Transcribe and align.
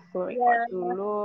Aku 0.00 0.28
record 0.28 0.68
dulu. 0.70 1.18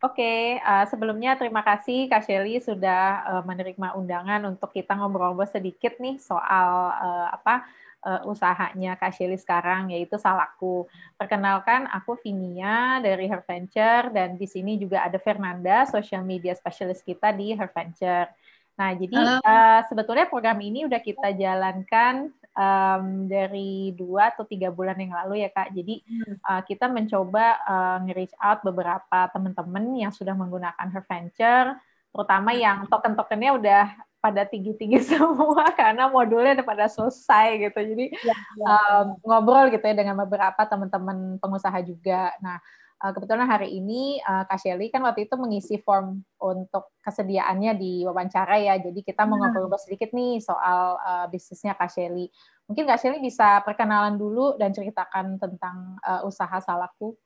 Oke, 0.00 0.16
okay, 0.24 0.40
uh, 0.64 0.88
sebelumnya 0.88 1.36
terima 1.36 1.60
kasih 1.60 2.08
Kak 2.08 2.24
Shelly 2.24 2.56
sudah 2.56 3.20
uh, 3.20 3.42
menerima 3.44 3.92
undangan 4.00 4.40
untuk 4.48 4.72
kita 4.72 4.96
ngobrol-ngobrol 4.96 5.44
sedikit 5.44 6.00
nih 6.00 6.16
soal 6.16 6.96
uh, 6.96 7.28
apa 7.28 7.68
uh, 8.08 8.24
usahanya 8.24 8.96
Kak 8.96 9.12
Shelly 9.12 9.36
sekarang 9.36 9.92
yaitu 9.92 10.16
Salaku. 10.16 10.88
Perkenalkan 11.20 11.84
aku 11.92 12.16
Vinia 12.16 13.04
dari 13.04 13.28
Her 13.28 13.44
Venture 13.44 14.08
dan 14.08 14.40
di 14.40 14.48
sini 14.48 14.80
juga 14.80 15.04
ada 15.04 15.20
Fernanda, 15.20 15.84
social 15.84 16.24
media 16.24 16.56
specialist 16.56 17.04
kita 17.04 17.36
di 17.36 17.52
Her 17.52 17.68
Venture. 17.68 18.32
Nah, 18.80 18.96
jadi 18.96 19.20
uh, 19.44 19.84
sebetulnya 19.84 20.24
program 20.24 20.56
ini 20.64 20.88
udah 20.88 21.00
kita 21.04 21.36
jalankan 21.36 22.32
um, 22.54 23.26
dari 23.30 23.94
dua 23.94 24.34
atau 24.34 24.46
tiga 24.46 24.70
bulan 24.72 24.98
yang 24.98 25.14
lalu 25.14 25.44
ya 25.46 25.50
kak. 25.52 25.70
Jadi 25.74 26.02
uh, 26.46 26.62
kita 26.66 26.90
mencoba 26.90 27.60
uh, 27.66 27.96
nge-reach 28.06 28.34
out 28.40 28.60
beberapa 28.66 29.18
teman-teman 29.30 29.84
yang 29.96 30.12
sudah 30.14 30.34
menggunakan 30.34 30.86
Her 30.90 31.04
Venture, 31.06 31.68
terutama 32.10 32.50
yang 32.56 32.86
token-tokennya 32.90 33.50
udah 33.56 33.84
pada 34.20 34.44
tinggi-tinggi 34.44 35.00
semua 35.16 35.72
karena 35.72 36.12
modulnya 36.12 36.60
udah 36.60 36.66
pada 36.66 36.86
selesai 36.86 37.68
gitu. 37.68 37.80
Jadi 37.80 38.06
ya, 38.20 38.36
ya. 38.36 38.66
Um, 38.68 39.06
ngobrol 39.24 39.72
gitu 39.72 39.84
ya 39.84 39.96
dengan 39.96 40.16
beberapa 40.20 40.60
teman-teman 40.68 41.40
pengusaha 41.40 41.80
juga. 41.82 42.36
Nah, 42.44 42.60
uh, 43.00 43.12
kebetulan 43.16 43.48
hari 43.48 43.72
ini 43.80 44.20
uh, 44.22 44.44
Kak 44.44 44.60
Shelly 44.60 44.92
kan 44.92 45.00
waktu 45.02 45.26
itu 45.26 45.34
mengisi 45.40 45.80
form 45.80 46.20
untuk 46.36 46.92
kesediaannya 47.00 47.72
di 47.80 48.04
wawancara 48.04 48.60
ya. 48.60 48.76
Jadi 48.76 49.00
kita 49.00 49.24
mau 49.24 49.40
hmm. 49.40 49.56
ngobrol 49.56 49.80
sedikit 49.80 50.12
nih 50.12 50.38
soal 50.44 51.00
uh, 51.00 51.26
bisnisnya 51.32 51.72
Kak 51.74 51.90
Shelly. 51.90 52.28
Mungkin 52.68 52.84
Kak 52.86 53.00
Shelly 53.00 53.18
bisa 53.18 53.64
perkenalan 53.64 54.20
dulu 54.20 54.54
dan 54.60 54.70
ceritakan 54.70 55.40
tentang 55.40 55.96
uh, 56.04 56.22
usaha 56.28 56.60
Salaku. 56.60 57.16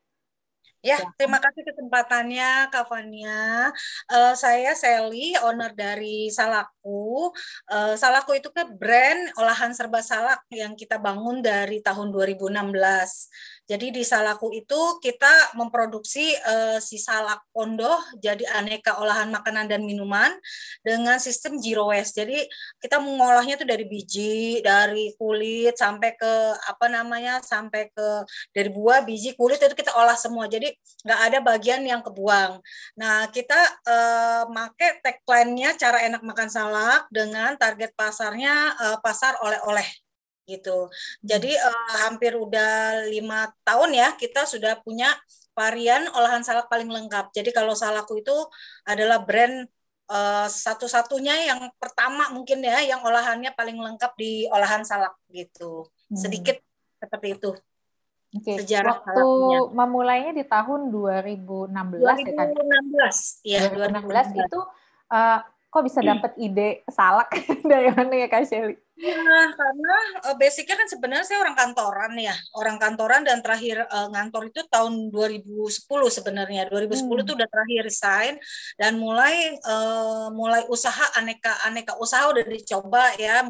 Ya, 0.84 1.00
ya, 1.00 1.08
terima 1.16 1.40
kasih 1.40 1.64
kesempatannya 1.64 2.68
Kak 2.68 2.84
Fania. 2.92 3.72
Uh, 4.04 4.36
saya 4.36 4.76
Sally, 4.76 5.32
owner 5.40 5.72
dari 5.72 6.28
Salaku. 6.28 7.32
Uh, 7.72 7.96
Salaku 7.96 8.36
itu 8.36 8.52
kan 8.52 8.68
brand 8.76 9.32
olahan 9.40 9.72
serba 9.72 10.04
salak 10.04 10.44
yang 10.52 10.76
kita 10.76 11.00
bangun 11.00 11.40
dari 11.40 11.80
tahun 11.80 12.12
2016. 12.12 12.68
Jadi 13.64 13.96
di 13.96 14.04
Salaku 14.04 14.52
itu 14.52 15.00
kita 15.00 15.56
memproduksi 15.56 16.36
uh, 16.44 16.76
si 16.84 17.00
salak 17.00 17.40
pondoh 17.48 17.96
jadi 18.20 18.44
aneka 18.60 19.00
olahan 19.00 19.32
makanan 19.32 19.72
dan 19.72 19.80
minuman 19.88 20.28
dengan 20.84 21.16
sistem 21.16 21.56
zero 21.56 21.88
waste. 21.88 22.20
Jadi 22.20 22.44
kita 22.76 23.00
mengolahnya 23.00 23.56
itu 23.56 23.64
dari 23.64 23.88
biji, 23.88 24.60
dari 24.60 25.16
kulit 25.16 25.80
sampai 25.80 26.12
ke 26.12 26.32
apa 26.68 26.86
namanya 26.92 27.40
sampai 27.40 27.88
ke 27.88 28.08
dari 28.52 28.68
buah, 28.68 29.00
biji, 29.00 29.32
kulit 29.32 29.56
itu 29.56 29.72
kita 29.72 29.96
olah 29.96 30.16
semua. 30.16 30.44
Jadi 30.44 30.68
nggak 31.00 31.20
ada 31.32 31.38
bagian 31.40 31.80
yang 31.88 32.04
kebuang. 32.04 32.60
Nah 33.00 33.32
kita 33.32 33.56
uh, 33.88 34.44
make 34.52 35.00
tagline-nya 35.00 35.80
cara 35.80 36.04
enak 36.04 36.20
makan 36.20 36.52
salak 36.52 37.08
dengan 37.08 37.56
target 37.56 37.96
pasarnya 37.96 38.76
uh, 38.76 38.98
pasar 39.00 39.40
oleh-oleh 39.40 40.03
gitu. 40.44 40.92
Jadi 41.24 41.52
uh, 41.56 41.94
hampir 42.08 42.36
udah 42.36 43.04
lima 43.08 43.48
tahun 43.64 43.96
ya 43.96 44.08
kita 44.16 44.44
sudah 44.44 44.80
punya 44.84 45.12
varian 45.56 46.10
olahan 46.12 46.44
salak 46.44 46.68
paling 46.68 46.90
lengkap. 46.90 47.32
Jadi 47.32 47.50
kalau 47.54 47.72
salakku 47.72 48.20
itu 48.20 48.34
adalah 48.84 49.22
brand 49.22 49.64
uh, 50.10 50.48
satu-satunya 50.50 51.48
yang 51.48 51.60
pertama 51.80 52.28
mungkin 52.34 52.60
ya 52.60 52.82
yang 52.84 53.00
olahannya 53.00 53.54
paling 53.56 53.78
lengkap 53.78 54.12
di 54.18 54.44
olahan 54.50 54.84
salak 54.84 55.16
gitu. 55.32 55.88
Hmm. 56.10 56.18
Sedikit 56.18 56.60
seperti 57.00 57.40
itu. 57.40 57.50
Okay. 58.34 58.58
Sejarah 58.66 58.98
Waktu 58.98 59.14
salaknya. 59.14 59.58
memulainya 59.78 60.32
di 60.34 60.42
tahun 60.42 60.90
2016 60.90 62.02
2016 62.02 62.26
ya 62.26 62.32
kan? 62.34 62.48
2016. 62.50 63.46
Iya, 63.46 63.60
2016, 63.70 64.42
2016 64.42 64.42
itu 64.42 64.60
uh, 65.14 65.38
kok 65.70 65.82
bisa 65.86 66.00
dapat 66.10 66.32
ide 66.42 66.68
salak 66.90 67.30
dari 67.70 67.88
mana 67.94 68.12
ya 68.18 68.26
Kak 68.26 68.44
Shelly? 68.50 68.83
Ya, 68.94 69.50
karena 69.58 69.94
uh, 70.22 70.36
basicnya 70.38 70.78
kan 70.78 70.86
sebenarnya 70.86 71.26
saya 71.26 71.42
orang 71.42 71.58
kantoran 71.58 72.14
ya, 72.14 72.30
orang 72.54 72.78
kantoran 72.78 73.26
dan 73.26 73.42
terakhir 73.42 73.82
uh, 73.90 74.06
ngantor 74.14 74.54
itu 74.54 74.62
tahun 74.70 75.10
2010 75.10 75.90
sebenarnya. 76.14 76.70
2010 76.70 77.02
hmm. 77.02 77.22
itu 77.26 77.32
udah 77.34 77.48
terakhir 77.50 77.80
resign 77.90 78.34
dan 78.78 78.94
mulai 78.94 79.58
uh, 79.66 80.30
mulai 80.30 80.62
usaha 80.70 81.10
aneka 81.18 81.58
aneka 81.66 81.98
usaha 81.98 82.30
udah 82.30 82.46
dicoba 82.46 83.10
ya, 83.18 83.42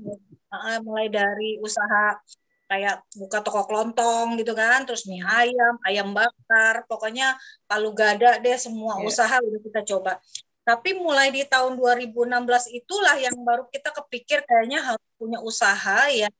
mulai 0.80 1.12
dari 1.12 1.60
usaha 1.60 2.16
kayak 2.64 3.04
buka 3.12 3.38
toko 3.44 3.68
kelontong 3.68 4.40
gitu 4.40 4.56
kan, 4.56 4.88
terus 4.88 5.04
mie 5.04 5.20
ayam, 5.20 5.76
ayam 5.84 6.16
bakar, 6.16 6.88
pokoknya 6.88 7.36
palu 7.68 7.92
gada 7.92 8.40
deh 8.40 8.56
semua 8.56 8.96
yeah. 8.98 9.08
usaha 9.08 9.36
udah 9.44 9.60
kita 9.60 9.80
coba. 9.94 10.16
Tapi 10.64 10.96
mulai 10.96 11.28
di 11.28 11.44
tahun 11.44 11.76
2016 11.76 12.72
itulah 12.72 13.20
yang 13.20 13.36
baru 13.44 13.68
kita 13.68 13.92
kepikir 13.92 14.40
kayaknya 14.48 14.80
harus 14.80 15.08
punya 15.20 15.38
usaha 15.44 16.08
yang 16.08 16.32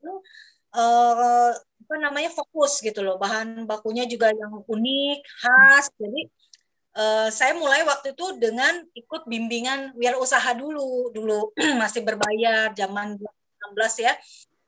uh, 0.73 1.53
apa 1.55 1.95
namanya 2.01 2.33
fokus 2.33 2.81
gitu 2.81 3.05
loh. 3.05 3.21
Bahan 3.21 3.69
bakunya 3.69 4.09
juga 4.09 4.33
yang 4.33 4.65
unik, 4.65 5.19
khas. 5.45 5.93
Jadi 6.01 6.33
uh, 6.97 7.29
saya 7.29 7.53
mulai 7.53 7.85
waktu 7.85 8.17
itu 8.17 8.41
dengan 8.41 8.81
ikut 8.97 9.29
bimbingan 9.29 9.93
wirausaha 9.93 10.57
dulu. 10.57 11.13
Dulu 11.13 11.53
masih 11.83 12.01
berbayar 12.01 12.73
zaman 12.73 13.21
2016 13.21 14.09
ya. 14.09 14.13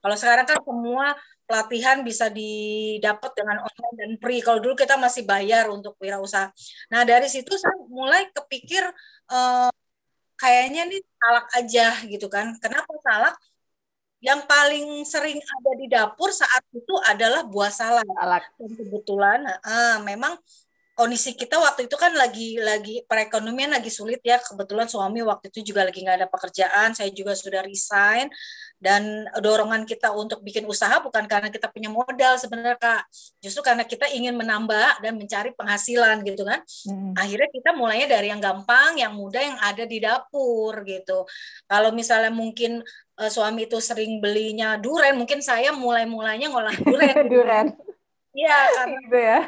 Kalau 0.05 0.17
sekarang 0.21 0.47
kan 0.47 0.61
semua 0.61 1.17
pelatihan 1.47 2.03
bisa 2.03 2.27
didapat 2.29 3.31
dengan 3.39 3.63
online 3.63 3.97
dan 3.97 4.11
free. 4.19 4.43
Kalau 4.43 4.59
dulu 4.59 4.75
kita 4.75 4.99
masih 4.99 5.23
bayar 5.23 5.71
untuk 5.71 5.95
wirausaha. 6.03 6.51
Nah 6.93 7.03
dari 7.07 7.31
situ 7.31 7.55
saya 7.57 7.79
mulai 7.87 8.29
kepikir 8.35 8.83
uh, 9.31 9.71
kayaknya 10.37 10.91
nih 10.91 11.01
salak 11.17 11.47
aja 11.57 11.87
gitu 12.11 12.27
kan. 12.27 12.53
Kenapa 12.59 12.93
salak? 13.01 13.35
Yang 14.21 14.41
paling 14.51 14.87
sering 15.07 15.39
ada 15.39 15.73
di 15.79 15.87
dapur 15.87 16.35
saat 16.35 16.65
itu 16.75 16.95
adalah 17.07 17.47
buah 17.47 17.71
salak. 17.71 18.05
salak. 18.05 18.45
Dan 18.59 18.71
kebetulan 18.75 19.41
uh, 19.63 20.03
memang 20.03 20.35
kondisi 20.97 21.37
kita 21.37 21.61
waktu 21.61 21.87
itu 21.87 21.97
kan 22.01 22.17
lagi 22.17 22.57
lagi 22.57 23.05
perekonomian 23.05 23.77
lagi 23.77 23.93
sulit 23.93 24.25
ya. 24.25 24.41
Kebetulan 24.41 24.89
suami 24.89 25.21
waktu 25.21 25.53
itu 25.53 25.73
juga 25.73 25.85
lagi 25.85 26.01
nggak 26.01 26.25
ada 26.25 26.29
pekerjaan 26.33 26.97
saya 26.97 27.13
juga 27.13 27.37
sudah 27.37 27.61
resign. 27.61 28.33
Dan 28.77 29.25
dorongan 29.41 29.89
kita 29.89 30.13
untuk 30.13 30.45
bikin 30.45 30.65
usaha 30.69 31.01
bukan 31.01 31.25
karena 31.25 31.49
kita 31.49 31.69
punya 31.69 31.93
modal 31.93 32.41
sebenarnya 32.41 32.77
kak. 32.81 33.05
Justru 33.45 33.61
karena 33.61 33.85
kita 33.85 34.09
ingin 34.11 34.37
menambah 34.37 35.05
dan 35.05 35.15
mencari 35.15 35.53
penghasilan 35.53 36.25
gitu 36.25 36.43
kan. 36.49 36.61
Hmm. 36.89 37.13
akhirnya 37.17 37.49
kita 37.53 37.71
mulainya 37.77 38.09
dari 38.17 38.33
yang 38.33 38.41
gampang 38.41 38.97
yang 38.97 39.13
mudah 39.13 39.43
yang 39.45 39.59
ada 39.61 39.85
di 39.85 40.01
dapur 40.01 40.81
gitu. 40.83 41.29
Kalau 41.69 41.93
misalnya 41.93 42.33
mungkin 42.33 42.81
uh, 43.21 43.31
suami 43.33 43.67
itu 43.69 43.79
sering 43.81 44.21
belinya 44.21 44.77
duren 44.77 45.17
mungkin 45.17 45.41
saya 45.41 45.73
mulai 45.73 46.05
mulainya 46.05 46.53
ngolah 46.53 46.77
duren 46.77 47.17
duren 47.33 47.67
iya 48.37 48.57
karena 48.77 48.99
gitu 49.05 49.19
ya 49.19 49.41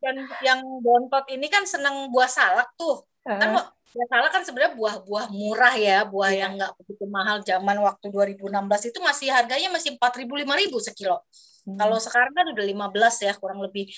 dan 0.00 0.16
yang 0.40 0.60
bontot 0.80 1.24
ini 1.28 1.46
kan 1.52 1.68
seneng 1.68 2.08
buah 2.08 2.28
salak 2.28 2.68
tuh 2.74 3.04
uh. 3.28 3.38
kan 3.38 3.50
Ya 3.90 4.06
salah 4.06 4.30
kan 4.30 4.46
sebenarnya 4.46 4.78
buah-buah 4.78 5.34
murah 5.34 5.74
ya, 5.74 6.06
buah 6.06 6.30
yeah. 6.30 6.46
yang 6.46 6.62
nggak 6.62 6.78
begitu 6.78 7.10
mahal 7.10 7.42
zaman 7.42 7.74
waktu 7.82 8.06
2016 8.06 8.46
itu 8.94 8.98
masih 9.02 9.28
harganya 9.34 9.66
masih 9.66 9.98
4.000 9.98 10.30
5.000 10.30 10.86
sekilo. 10.86 11.18
Hmm. 11.66 11.74
Kalau 11.74 11.98
sekarang 11.98 12.30
kan 12.30 12.46
udah 12.54 12.64
15 12.70 13.26
ya 13.26 13.32
kurang 13.34 13.58
lebih. 13.58 13.90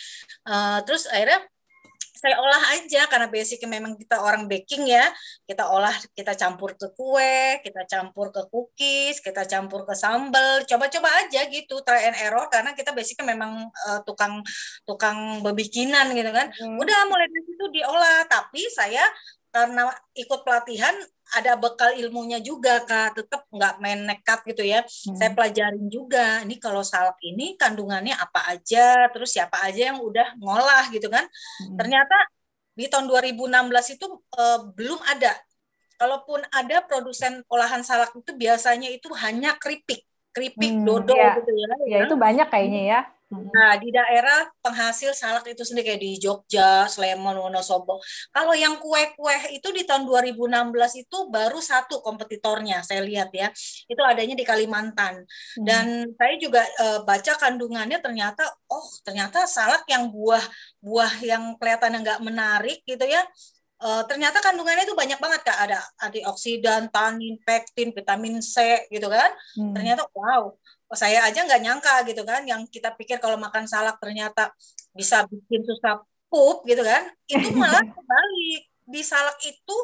Uh, 0.49 0.81
terus 0.89 1.05
akhirnya 1.13 1.45
saya 2.23 2.39
olah 2.39 2.63
aja 2.79 3.11
karena 3.11 3.27
basicnya 3.27 3.67
memang 3.67 3.99
kita 3.99 4.23
orang 4.23 4.47
baking 4.47 4.87
ya. 4.87 5.11
Kita 5.43 5.67
olah 5.75 5.91
kita 6.15 6.39
campur 6.39 6.79
ke 6.79 6.95
kue 6.95 7.59
kita 7.67 7.83
campur 7.91 8.31
ke 8.31 8.47
cookies 8.47 9.19
kita 9.19 9.43
campur 9.51 9.83
ke 9.83 9.95
sambal. 9.99 10.63
Coba-coba 10.63 11.11
aja 11.27 11.43
gitu 11.51 11.83
try 11.83 12.07
and 12.07 12.15
error 12.23 12.47
karena 12.47 12.79
kita 12.79 12.95
basicnya 12.95 13.27
memang 13.35 13.67
uh, 13.91 14.01
tukang 14.07 14.39
tukang 14.87 15.43
bebikinan 15.43 16.15
gitu 16.15 16.31
kan. 16.31 16.47
Hmm. 16.55 16.79
udah 16.79 16.99
mulai 17.11 17.27
dari 17.27 17.43
situ 17.43 17.65
diolah. 17.75 18.23
Tapi 18.31 18.63
saya 18.71 19.03
karena 19.53 19.93
ikut 20.17 20.41
pelatihan 20.43 20.97
ada 21.37 21.57
bekal 21.61 21.93
ilmunya 21.93 22.41
juga 22.41 22.81
kak. 22.89 23.21
Tetap 23.21 23.45
nggak 23.53 23.75
main 23.79 24.01
nekat 24.09 24.41
gitu 24.49 24.65
ya. 24.65 24.81
Hmm. 24.83 25.17
saya 25.17 25.31
pelajarin 25.37 25.87
juga 25.93 26.41
ini 26.43 26.57
kalau 26.57 26.81
salak 26.81 27.21
ini 27.21 27.55
kandungannya 27.61 28.17
apa 28.17 28.53
aja 28.53 29.13
terus 29.13 29.37
siapa 29.37 29.61
aja 29.63 29.93
yang 29.93 30.01
udah 30.01 30.41
ngolah 30.41 30.89
gitu 30.89 31.13
kan. 31.13 31.25
Hmm. 31.29 31.77
ternyata 31.77 32.17
di 32.73 32.89
tahun 32.89 33.05
2016 33.05 34.01
itu 34.01 34.07
uh, 34.41 34.61
belum 34.73 35.01
ada. 35.05 35.37
Kalaupun 36.01 36.43
ada 36.51 36.83
produsen 36.83 37.45
olahan 37.47 37.85
salak 37.87 38.11
itu 38.17 38.33
biasanya 38.35 38.91
itu 38.91 39.07
hanya 39.15 39.55
keripik 39.61 40.03
keripik, 40.33 40.73
hmm, 40.73 40.85
dodo 40.85 41.15
ya. 41.15 41.39
gitu 41.39 41.53
ya. 41.53 41.69
Ya 41.87 41.99
itu 42.09 42.17
banyak 42.17 42.49
kayaknya 42.49 42.83
ya. 42.89 43.01
Nah, 43.33 43.81
di 43.81 43.89
daerah 43.89 44.45
penghasil 44.61 45.17
salak 45.17 45.49
itu 45.49 45.65
sendiri 45.65 45.97
kayak 45.97 46.03
di 46.05 46.13
Jogja, 46.21 46.85
Sleman, 46.85 47.41
Wonosobo. 47.41 47.97
Kalau 48.29 48.53
yang 48.53 48.77
kue-kue 48.77 49.57
itu 49.57 49.73
di 49.73 49.89
tahun 49.89 50.05
2016 50.05 51.01
itu 51.01 51.17
baru 51.33 51.57
satu 51.57 52.05
kompetitornya, 52.05 52.85
saya 52.85 53.01
lihat 53.01 53.33
ya. 53.33 53.49
Itu 53.89 54.05
adanya 54.05 54.37
di 54.37 54.45
Kalimantan. 54.45 55.25
Hmm. 55.25 55.65
Dan 55.65 55.85
saya 56.13 56.35
juga 56.37 56.61
uh, 56.61 57.01
baca 57.09 57.33
kandungannya 57.41 58.05
ternyata, 58.05 58.45
oh 58.69 58.85
ternyata 59.01 59.49
salak 59.49 59.89
yang 59.89 60.13
buah 60.13 60.45
buah 60.85 61.13
yang 61.25 61.57
kelihatan 61.57 62.05
nggak 62.05 62.21
menarik 62.21 62.85
gitu 62.85 63.07
ya, 63.09 63.25
uh, 63.83 64.03
ternyata 64.07 64.39
kandungannya 64.39 64.87
itu 64.87 64.95
banyak 64.95 65.19
banget 65.19 65.41
kak 65.43 65.59
ada 65.59 65.83
antioksidan, 65.99 66.89
tanin, 66.95 67.37
pektin, 67.43 67.91
vitamin 67.91 68.39
C 68.39 68.87
gitu 68.89 69.11
kan. 69.11 69.31
Hmm. 69.59 69.75
Ternyata 69.75 70.07
wow, 70.15 70.55
saya 70.95 71.27
aja 71.27 71.43
nggak 71.43 71.63
nyangka 71.63 71.95
gitu 72.07 72.23
kan 72.23 72.45
yang 72.45 72.63
kita 72.69 72.95
pikir 72.95 73.19
kalau 73.19 73.41
makan 73.41 73.65
salak 73.65 73.97
ternyata 73.99 74.53
bisa 74.93 75.25
bikin 75.27 75.65
susah 75.65 76.05
pup 76.29 76.65
gitu 76.69 76.85
kan 76.85 77.09
itu 77.29 77.49
malah 77.61 77.81
kebalik 77.81 78.63
di 78.83 79.01
salak 79.01 79.37
itu 79.45 79.77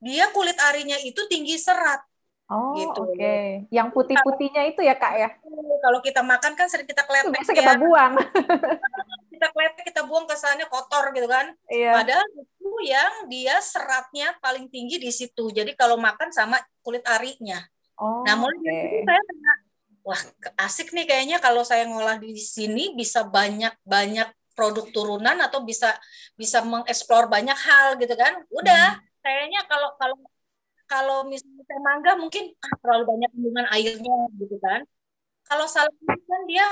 dia 0.00 0.28
kulit 0.32 0.56
arinya 0.60 0.96
itu 1.00 1.20
tinggi 1.28 1.56
serat 1.56 2.00
Oh, 2.50 2.74
gitu. 2.74 3.06
oke. 3.06 3.14
Okay. 3.14 3.62
Yang 3.70 3.94
putih-putihnya 3.94 4.74
itu 4.74 4.82
ya, 4.82 4.98
Kak 4.98 5.14
ya? 5.14 5.30
Kalau 5.86 6.02
kita 6.02 6.18
makan 6.26 6.58
kan 6.58 6.66
sering 6.66 6.82
kita 6.82 7.06
kletek 7.06 7.30
Bisa 7.30 7.54
kita 7.54 7.78
ya. 7.78 7.80
buang. 7.80 8.18
kita 9.40 9.56
kletek, 9.56 9.84
kita 9.88 10.04
buang 10.04 10.28
kesannya 10.28 10.68
kotor 10.68 11.16
gitu 11.16 11.24
kan. 11.24 11.48
Iya. 11.72 11.96
Padahal 11.96 12.28
itu 12.28 12.70
yang 12.84 13.12
dia 13.32 13.56
seratnya 13.64 14.36
paling 14.44 14.68
tinggi 14.68 15.00
di 15.00 15.08
situ. 15.08 15.48
Jadi 15.48 15.72
kalau 15.72 15.96
makan 15.96 16.28
sama 16.28 16.60
kulit 16.84 17.00
arinya. 17.08 17.56
Oh, 17.96 18.20
nah, 18.28 18.36
mulai 18.36 18.60
okay. 18.60 19.00
saya 19.08 19.20
wah 20.04 20.20
asik 20.64 20.92
nih 20.92 21.04
kayaknya 21.08 21.36
kalau 21.40 21.64
saya 21.64 21.84
ngolah 21.84 22.16
di 22.16 22.36
sini 22.36 22.96
bisa 22.96 23.24
banyak 23.24 23.72
banyak 23.84 24.28
produk 24.56 24.88
turunan 24.92 25.36
atau 25.40 25.60
bisa 25.64 25.92
bisa 26.36 26.64
mengeksplor 26.64 27.28
banyak 27.28 27.56
hal 27.56 28.00
gitu 28.00 28.16
kan 28.16 28.40
udah 28.48 28.96
hmm. 28.96 29.20
kayaknya 29.20 29.60
kalau 29.68 29.92
kalau 30.00 30.16
kalau 30.88 31.18
misalnya 31.28 31.62
saya 31.68 31.80
mangga 31.84 32.16
mungkin 32.16 32.50
ah, 32.64 32.74
terlalu 32.80 33.04
banyak 33.12 33.30
kandungan 33.30 33.66
airnya 33.70 34.16
gitu 34.40 34.56
kan 34.58 34.80
kalau 35.44 35.68
salah 35.68 35.92
kan 36.08 36.42
dia 36.48 36.66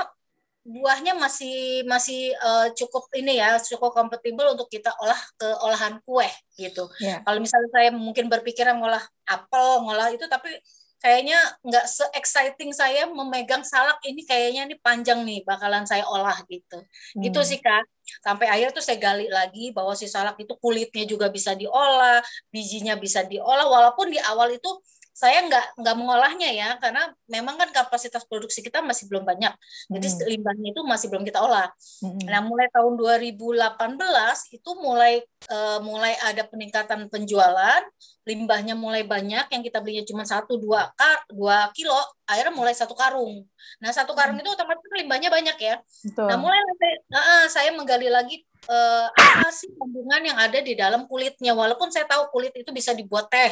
buahnya 0.68 1.16
masih 1.16 1.80
masih 1.88 2.36
uh, 2.44 2.68
cukup 2.76 3.08
ini 3.16 3.40
ya 3.40 3.56
cukup 3.56 3.96
kompatibel 3.96 4.52
untuk 4.52 4.68
kita 4.68 4.92
olah 5.00 5.16
ke 5.40 5.48
olahan 5.64 5.96
kue 6.04 6.28
gitu. 6.60 6.92
Yeah. 7.00 7.24
Kalau 7.24 7.40
misalnya 7.40 7.72
saya 7.72 7.88
mungkin 7.96 8.28
berpikiran 8.28 8.76
ngolah 8.76 9.00
apel, 9.24 9.88
ngolah 9.88 10.12
itu 10.12 10.28
tapi 10.28 10.52
kayaknya 10.98 11.38
nggak 11.62 11.86
se 11.86 12.04
exciting 12.10 12.74
saya 12.74 13.06
memegang 13.06 13.62
salak 13.62 14.02
ini 14.02 14.26
kayaknya 14.26 14.66
ini 14.66 14.76
panjang 14.82 15.22
nih 15.22 15.46
bakalan 15.46 15.86
saya 15.86 16.02
olah 16.10 16.34
gitu 16.50 16.82
hmm. 17.14 17.22
gitu 17.22 17.40
sih 17.46 17.62
kak 17.62 17.86
sampai 18.18 18.50
akhir 18.50 18.74
tuh 18.74 18.82
saya 18.82 18.98
gali 18.98 19.30
lagi 19.30 19.70
bahwa 19.70 19.94
si 19.94 20.10
salak 20.10 20.34
itu 20.42 20.58
kulitnya 20.58 21.06
juga 21.06 21.30
bisa 21.30 21.54
diolah 21.54 22.18
bijinya 22.50 22.98
bisa 22.98 23.22
diolah 23.22 23.70
walaupun 23.70 24.10
di 24.10 24.18
awal 24.18 24.50
itu 24.50 24.70
saya 25.18 25.42
nggak 25.50 25.82
nggak 25.82 25.96
mengolahnya 25.98 26.46
ya 26.54 26.68
karena 26.78 27.10
memang 27.26 27.58
kan 27.58 27.74
kapasitas 27.74 28.22
produksi 28.22 28.62
kita 28.62 28.78
masih 28.86 29.10
belum 29.10 29.26
banyak 29.26 29.50
jadi 29.90 30.06
hmm. 30.14 30.26
limbahnya 30.30 30.68
itu 30.70 30.82
masih 30.86 31.10
belum 31.10 31.26
kita 31.26 31.42
olah 31.42 31.66
hmm. 32.06 32.30
nah 32.30 32.38
mulai 32.38 32.70
tahun 32.70 32.94
2018 32.94 34.54
itu 34.54 34.70
mulai 34.78 35.18
uh, 35.50 35.82
mulai 35.82 36.14
ada 36.22 36.46
peningkatan 36.46 37.10
penjualan 37.10 37.82
limbahnya 38.22 38.78
mulai 38.78 39.02
banyak 39.02 39.50
yang 39.50 39.62
kita 39.66 39.82
belinya 39.82 40.06
cuma 40.06 40.22
satu 40.22 40.54
dua 40.54 40.94
kar 40.94 41.26
dua 41.34 41.66
kilo 41.74 41.98
akhirnya 42.22 42.54
mulai 42.54 42.78
satu 42.78 42.94
karung 42.94 43.42
nah 43.82 43.90
satu 43.90 44.14
karung 44.14 44.38
hmm. 44.38 44.46
itu 44.46 44.54
otomatis 44.54 44.86
limbahnya 45.02 45.34
banyak 45.34 45.58
ya 45.58 45.82
Betul. 46.06 46.30
nah 46.30 46.38
mulai 46.38 46.62
uh, 47.10 47.50
saya 47.50 47.74
menggali 47.74 48.06
lagi 48.06 48.46
uh, 48.70 49.06
apa 49.10 49.50
sih 49.50 49.70
kandungan 49.74 50.22
yang 50.34 50.38
ada 50.38 50.58
di 50.62 50.78
dalam 50.78 51.10
kulitnya 51.10 51.54
walaupun 51.54 51.90
saya 51.90 52.06
tahu 52.06 52.30
kulit 52.30 52.52
itu 52.54 52.70
bisa 52.70 52.92
dibuat 52.92 53.26
teh 53.30 53.50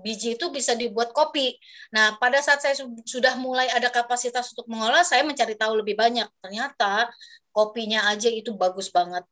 biji 0.00 0.36
itu 0.36 0.46
bisa 0.52 0.72
dibuat 0.72 1.10
kopi. 1.10 1.56
Nah, 1.92 2.16
pada 2.20 2.40
saat 2.40 2.60
saya 2.62 2.74
sudah 3.04 3.34
mulai 3.40 3.68
ada 3.72 3.88
kapasitas 3.88 4.52
untuk 4.52 4.66
mengolah, 4.68 5.02
saya 5.02 5.22
mencari 5.24 5.54
tahu 5.56 5.80
lebih 5.80 5.96
banyak. 5.96 6.28
Ternyata 6.40 7.10
kopinya 7.52 8.08
aja 8.12 8.28
itu 8.28 8.52
bagus 8.52 8.92
banget. 8.92 9.24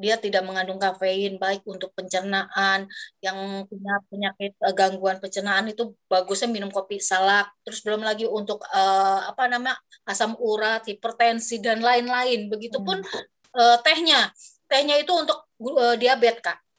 Dia 0.00 0.16
tidak 0.16 0.46
mengandung 0.48 0.80
kafein, 0.80 1.36
baik 1.36 1.60
untuk 1.68 1.92
pencernaan, 1.92 2.88
yang 3.20 3.68
punya 3.68 4.00
penyakit 4.08 4.56
uh, 4.64 4.72
gangguan 4.72 5.20
pencernaan 5.20 5.68
itu 5.68 5.92
bagusnya 6.08 6.48
minum 6.48 6.72
kopi 6.72 6.96
salak. 7.02 7.52
Terus 7.66 7.84
belum 7.84 8.00
lagi 8.00 8.24
untuk 8.24 8.64
uh, 8.72 9.28
apa 9.28 9.44
nama 9.50 9.76
asam 10.08 10.32
urat, 10.40 10.88
hipertensi 10.88 11.60
dan 11.60 11.84
lain-lain. 11.84 12.48
Begitupun 12.48 13.04
hmm. 13.04 13.56
uh, 13.56 13.78
tehnya. 13.84 14.32
Tehnya 14.70 15.02
itu 15.02 15.12
untuk 15.12 15.44
uh, 15.60 15.98
diabetes, 15.98 16.40
Kak 16.40 16.69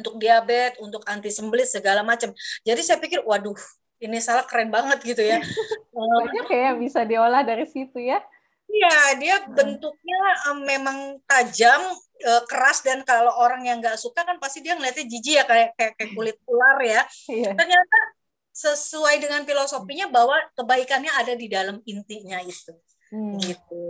untuk 0.00 0.16
diabetes, 0.16 0.80
untuk 0.80 1.04
anti 1.04 1.28
sembelit 1.28 1.68
segala 1.68 2.00
macam. 2.00 2.32
Jadi 2.64 2.80
saya 2.80 2.98
pikir, 2.98 3.20
waduh, 3.22 3.56
ini 4.00 4.18
salah 4.18 4.48
keren 4.48 4.72
banget 4.72 4.98
gitu 5.04 5.20
ya. 5.20 5.38
Banyak 5.92 6.46
kayak 6.48 6.74
bisa 6.80 7.04
diolah 7.04 7.44
dari 7.44 7.68
situ 7.68 8.00
ya. 8.00 8.24
Iya, 8.70 8.98
dia 9.18 9.36
hmm. 9.42 9.50
bentuknya 9.52 10.20
um, 10.48 10.58
memang 10.62 10.98
tajam, 11.26 11.90
uh, 12.22 12.42
keras 12.46 12.80
dan 12.86 13.02
kalau 13.02 13.34
orang 13.42 13.66
yang 13.66 13.82
nggak 13.82 13.98
suka 13.98 14.22
kan 14.22 14.38
pasti 14.38 14.62
dia 14.62 14.78
ngeliatnya 14.78 15.04
jijik 15.10 15.34
ya 15.42 15.44
kayak 15.44 15.70
kayak, 15.74 15.92
kayak 15.98 16.10
kulit 16.14 16.36
ular 16.46 16.78
ya. 16.80 17.02
Iya. 17.26 17.50
Ternyata 17.58 17.98
sesuai 18.54 19.22
dengan 19.22 19.42
filosofinya 19.42 20.06
bahwa 20.10 20.36
kebaikannya 20.54 21.10
ada 21.18 21.34
di 21.34 21.46
dalam 21.50 21.82
intinya 21.82 22.38
itu. 22.42 22.74
Hmm. 23.10 23.42
Gitu. 23.42 23.82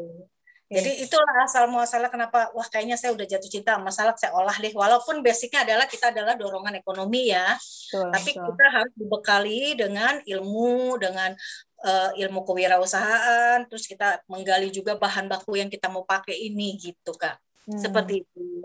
Jadi 0.71 1.03
itulah 1.03 1.35
asal 1.43 1.67
muasalnya 1.67 2.07
kenapa 2.07 2.55
wah 2.55 2.63
kayaknya 2.71 2.95
saya 2.95 3.11
udah 3.11 3.27
jatuh 3.27 3.51
cinta 3.51 3.75
sama 3.75 3.91
salak 3.91 4.23
saya 4.23 4.31
olah 4.39 4.55
deh 4.55 4.71
walaupun 4.71 5.19
basicnya 5.19 5.67
adalah 5.67 5.91
kita 5.91 6.15
adalah 6.15 6.39
dorongan 6.39 6.79
ekonomi 6.79 7.35
ya 7.35 7.59
betul, 7.59 8.07
tapi 8.15 8.31
betul. 8.39 8.47
kita 8.55 8.67
harus 8.71 8.95
dibekali 8.95 9.63
dengan 9.75 10.15
ilmu 10.23 10.95
dengan 11.03 11.35
uh, 11.83 12.15
ilmu 12.15 12.47
kewirausahaan 12.47 13.67
terus 13.67 13.91
kita 13.91 14.23
menggali 14.31 14.71
juga 14.71 14.95
bahan 14.95 15.27
baku 15.27 15.59
yang 15.59 15.67
kita 15.67 15.91
mau 15.91 16.07
pakai 16.07 16.39
ini 16.39 16.79
gitu 16.79 17.19
kak 17.19 17.35
hmm. 17.67 17.75
seperti 17.75 18.23
itu. 18.23 18.63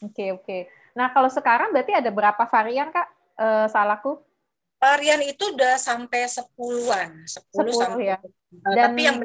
Oke 0.00 0.08
okay, 0.08 0.28
oke. 0.32 0.44
Okay. 0.48 0.60
Nah 0.96 1.12
kalau 1.12 1.28
sekarang 1.28 1.68
berarti 1.76 1.92
ada 1.92 2.08
berapa 2.08 2.48
varian 2.48 2.88
kak 2.88 3.12
uh, 3.36 3.68
salakku? 3.68 4.24
Varian 4.82 5.22
itu 5.22 5.54
udah 5.54 5.78
sampai 5.78 6.26
sepuluhan, 6.26 7.22
sepuluh 7.22 7.70
sampai 7.70 8.10
ya. 8.10 8.18
Dan, 8.50 8.74
tapi 8.74 9.00
yang 9.06 9.22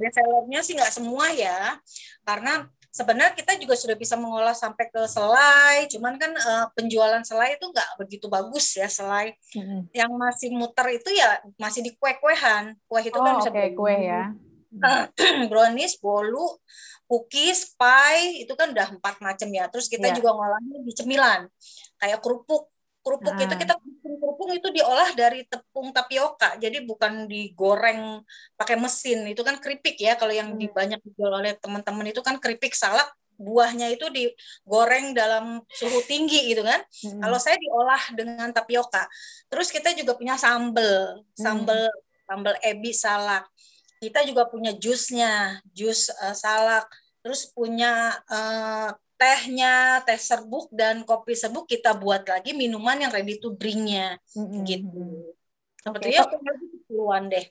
best 0.00 0.16
sellernya 0.16 0.60
sih 0.64 0.72
nggak 0.72 0.92
semua 0.96 1.28
ya, 1.28 1.76
karena 2.24 2.64
sebenarnya 2.88 3.34
kita 3.34 3.58
juga 3.58 3.74
sudah 3.74 3.98
bisa 3.98 4.14
mengolah 4.14 4.54
sampai 4.54 4.86
ke 4.86 5.02
selai, 5.04 5.90
cuman 5.90 6.14
kan 6.14 6.32
uh, 6.32 6.66
penjualan 6.78 7.20
selai 7.26 7.60
itu 7.60 7.66
nggak 7.68 7.88
begitu 7.98 8.26
bagus 8.30 8.78
ya 8.78 8.86
selai. 8.86 9.34
Mm-hmm. 9.52 9.80
Yang 9.90 10.10
masih 10.14 10.48
muter 10.54 10.86
itu 10.94 11.10
ya 11.10 11.42
masih 11.58 11.82
di 11.82 11.92
kue-kuehan. 11.98 12.78
Kue 12.86 13.02
itu 13.02 13.12
kan 13.12 13.20
oh, 13.20 13.26
kan 13.26 13.34
bisa 13.42 13.50
okay, 13.50 13.74
kue 13.74 13.94
ya. 13.98 14.30
brownies, 15.50 15.98
bolu, 15.98 16.58
cookies, 17.06 17.74
pie 17.78 18.46
itu 18.46 18.54
kan 18.54 18.70
udah 18.70 18.94
empat 18.94 19.18
macam 19.22 19.48
ya. 19.50 19.66
Terus 19.70 19.86
kita 19.90 20.10
yeah. 20.10 20.16
juga 20.16 20.34
ngolahnya 20.34 20.78
di 20.86 20.92
cemilan, 20.94 21.46
kayak 21.98 22.18
kerupuk 22.22 22.73
kerupuk 23.04 23.36
nah. 23.36 23.44
itu 23.44 23.54
kita 23.60 23.74
kerupuk 24.24 24.50
itu 24.56 24.68
diolah 24.72 25.12
dari 25.12 25.44
tepung 25.44 25.92
tapioka. 25.92 26.56
Jadi 26.56 26.82
bukan 26.88 27.28
digoreng 27.28 28.24
pakai 28.56 28.80
mesin. 28.80 29.28
Itu 29.28 29.44
kan 29.44 29.60
keripik 29.60 30.00
ya. 30.00 30.16
Kalau 30.16 30.32
yang 30.32 30.56
hmm. 30.56 30.72
banyak 30.72 31.00
dijual 31.04 31.38
oleh 31.38 31.52
teman-teman 31.60 32.08
itu 32.08 32.24
kan 32.24 32.40
keripik 32.40 32.72
salak. 32.72 33.12
Buahnya 33.36 33.90
itu 33.90 34.08
digoreng 34.08 35.12
dalam 35.12 35.60
suhu 35.68 36.00
tinggi 36.08 36.50
gitu 36.54 36.64
kan. 36.64 36.80
Hmm. 37.04 37.20
kalau 37.20 37.38
saya 37.38 37.60
diolah 37.60 38.02
dengan 38.16 38.48
tapioka. 38.50 39.04
Terus 39.52 39.68
kita 39.68 39.92
juga 39.92 40.16
punya 40.16 40.40
sambel. 40.40 41.20
Sambel 41.36 41.84
hmm. 41.84 42.24
sambel 42.24 42.54
ebi 42.64 42.90
salak. 42.96 43.44
Kita 44.00 44.24
juga 44.24 44.48
punya 44.48 44.72
jusnya. 44.72 45.60
Jus 45.76 46.08
uh, 46.08 46.32
salak. 46.32 46.88
Terus 47.20 47.52
punya 47.52 48.16
uh, 48.32 48.92
tehnya, 49.14 50.02
teh 50.02 50.18
serbuk 50.18 50.70
dan 50.74 51.06
kopi 51.06 51.34
serbuk 51.38 51.70
kita 51.70 51.94
buat 51.94 52.26
lagi 52.26 52.52
minuman 52.52 52.98
yang 52.98 53.12
ready 53.14 53.38
to 53.38 53.54
drinknya 53.54 54.18
mm-hmm. 54.34 54.62
gitu. 54.66 55.34
Sepertinya 55.80 56.22
okay. 56.26 56.38
puluhan 56.88 57.24
deh. 57.30 57.44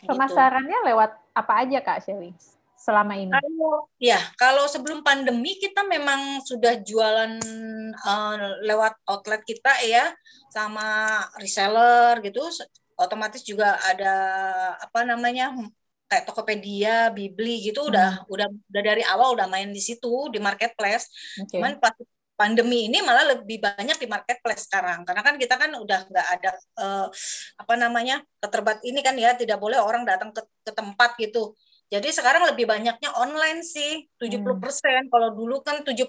Gitu. 0.00 0.08
Pemasarannya 0.08 0.78
gitu. 0.80 0.88
lewat 0.92 1.10
apa 1.36 1.52
aja 1.64 1.78
Kak 1.84 1.98
Shelly 2.04 2.32
selama 2.80 3.12
ini? 3.16 3.32
Kalau 3.32 3.88
ya, 4.00 4.20
kalau 4.40 4.64
sebelum 4.64 5.04
pandemi 5.04 5.60
kita 5.60 5.84
memang 5.84 6.40
sudah 6.40 6.80
jualan 6.80 7.36
uh, 8.00 8.34
lewat 8.64 8.96
outlet 9.04 9.44
kita 9.44 9.76
ya 9.84 10.08
sama 10.48 11.20
reseller 11.36 12.24
gitu. 12.24 12.40
Otomatis 13.00 13.40
juga 13.44 13.80
ada 13.80 14.12
apa 14.76 15.08
namanya 15.08 15.56
kayak 16.10 16.26
Tokopedia, 16.26 17.14
Bibli 17.14 17.70
gitu 17.70 17.86
hmm. 17.86 17.90
udah 17.94 18.10
udah 18.26 18.48
udah 18.50 18.82
dari 18.82 19.06
awal 19.06 19.38
udah 19.38 19.46
main 19.46 19.70
di 19.70 19.78
situ 19.78 20.26
di 20.34 20.42
marketplace. 20.42 21.06
Okay. 21.38 21.62
Cuman 21.62 21.78
pas 21.78 21.94
pandemi 22.40 22.88
ini 22.88 23.04
malah 23.04 23.36
lebih 23.36 23.60
banyak 23.60 24.00
di 24.00 24.08
marketplace 24.08 24.64
sekarang 24.64 25.04
karena 25.04 25.20
kan 25.20 25.36
kita 25.36 25.60
kan 25.60 25.76
udah 25.76 26.08
nggak 26.08 26.26
ada 26.40 26.50
uh, 26.80 27.06
apa 27.60 27.74
namanya 27.76 28.24
keterbat 28.40 28.80
ini 28.80 29.04
kan 29.04 29.12
ya 29.20 29.36
tidak 29.36 29.60
boleh 29.60 29.76
orang 29.76 30.08
datang 30.08 30.32
ke, 30.32 30.40
ke 30.64 30.72
tempat 30.72 31.20
gitu 31.20 31.52
jadi 31.92 32.08
sekarang 32.08 32.48
lebih 32.48 32.64
banyaknya 32.64 33.12
online 33.20 33.60
sih 33.60 34.08
70% 34.16 34.40
hmm. 34.40 35.12
kalau 35.12 35.36
dulu 35.36 35.60
kan 35.60 35.84
70% 35.84 36.08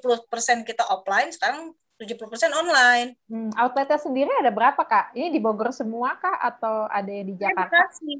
kita 0.63 0.87
offline 0.87 1.35
sekarang 1.35 1.75
70% 2.01 2.49
online. 2.57 3.13
Hmm, 3.29 3.53
outletnya 3.53 4.01
sendiri 4.01 4.33
ada 4.41 4.49
berapa 4.49 4.81
kak? 4.81 5.13
Ini 5.13 5.29
di 5.29 5.37
Bogor 5.37 5.69
semua 5.69 6.17
kak 6.17 6.33
atau 6.33 6.89
ada 6.89 7.05
yang 7.05 7.29
di 7.29 7.35
Jakarta? 7.37 7.69
Di 7.69 7.77
Bekasi. 7.93 8.13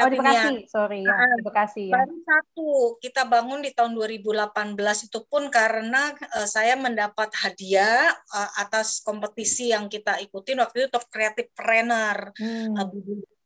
Oh 0.00 0.08
di 0.08 0.16
Bekasi, 0.16 0.54
sorry 0.72 1.00
ya 1.04 1.16
di 1.36 1.44
Bekasi 1.44 1.82
ya. 1.92 2.00
Baru 2.00 2.16
satu 2.24 2.70
kita 3.04 3.28
bangun 3.28 3.60
di 3.60 3.76
tahun 3.76 3.92
2018 3.92 5.08
itu 5.12 5.20
pun 5.28 5.52
karena 5.52 6.16
uh, 6.32 6.48
saya 6.48 6.80
mendapat 6.80 7.28
hadiah 7.36 8.16
uh, 8.32 8.50
atas 8.56 9.04
kompetisi 9.04 9.76
yang 9.76 9.92
kita 9.92 10.16
ikutin 10.24 10.56
waktu 10.64 10.86
itu 10.86 10.88
Top 10.88 11.04
Creative 11.12 11.52
Trainer 11.52 12.32
hmm. 12.40 12.72
uh, 12.80 12.88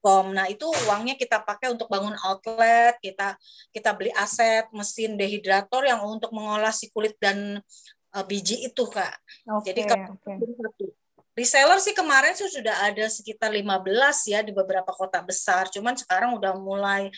Nah 0.09 0.49
itu 0.49 0.64
uangnya 0.88 1.12
kita 1.12 1.44
pakai 1.44 1.68
untuk 1.76 1.92
bangun 1.92 2.16
outlet, 2.25 2.97
kita 3.04 3.37
kita 3.68 3.92
beli 3.92 4.09
aset 4.16 4.64
mesin 4.73 5.20
dehidrator 5.20 5.85
yang 5.85 6.00
untuk 6.09 6.32
mengolah 6.32 6.73
si 6.73 6.88
kulit 6.88 7.20
dan 7.20 7.61
uh, 8.14 8.25
biji 8.26 8.67
itu 8.67 8.85
kak. 8.87 9.14
Okay, 9.47 9.73
Jadi 9.73 9.81
kalau 9.87 10.14
okay. 10.19 10.37
satu 10.38 10.87
reseller 11.38 11.79
sih 11.81 11.95
kemarin 11.95 12.37
sih 12.37 12.50
sudah 12.50 12.90
ada 12.90 13.07
sekitar 13.07 13.49
15 13.49 13.81
ya 14.29 14.45
di 14.45 14.52
beberapa 14.52 14.90
kota 14.93 15.23
besar. 15.23 15.71
Cuman 15.71 15.97
sekarang 15.97 16.37
udah 16.37 16.52
mulai 16.59 17.09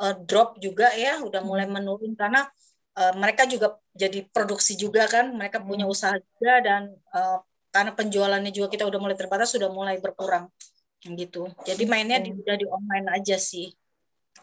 uh, 0.00 0.14
drop 0.18 0.56
juga 0.58 0.90
ya, 0.96 1.20
udah 1.22 1.44
mulai 1.44 1.68
hmm. 1.68 1.74
menurun 1.78 2.12
karena 2.16 2.48
uh, 2.96 3.14
mereka 3.14 3.44
juga 3.44 3.76
jadi 3.92 4.24
produksi 4.32 4.74
juga 4.74 5.06
kan, 5.06 5.30
mereka 5.30 5.60
punya 5.62 5.84
hmm. 5.86 5.94
usaha 5.94 6.16
juga 6.16 6.54
dan 6.64 6.82
uh, 7.12 7.38
karena 7.68 7.92
penjualannya 7.92 8.50
juga 8.50 8.72
kita 8.72 8.88
udah 8.88 8.98
mulai 8.98 9.16
terbatas, 9.18 9.52
sudah 9.52 9.68
mulai 9.68 10.00
berkurang 10.00 10.48
gitu. 11.04 11.46
Jadi 11.62 11.86
mainnya 11.86 12.18
di, 12.18 12.34
udah 12.34 12.56
di 12.58 12.66
online 12.66 13.06
aja 13.14 13.38
sih. 13.38 13.70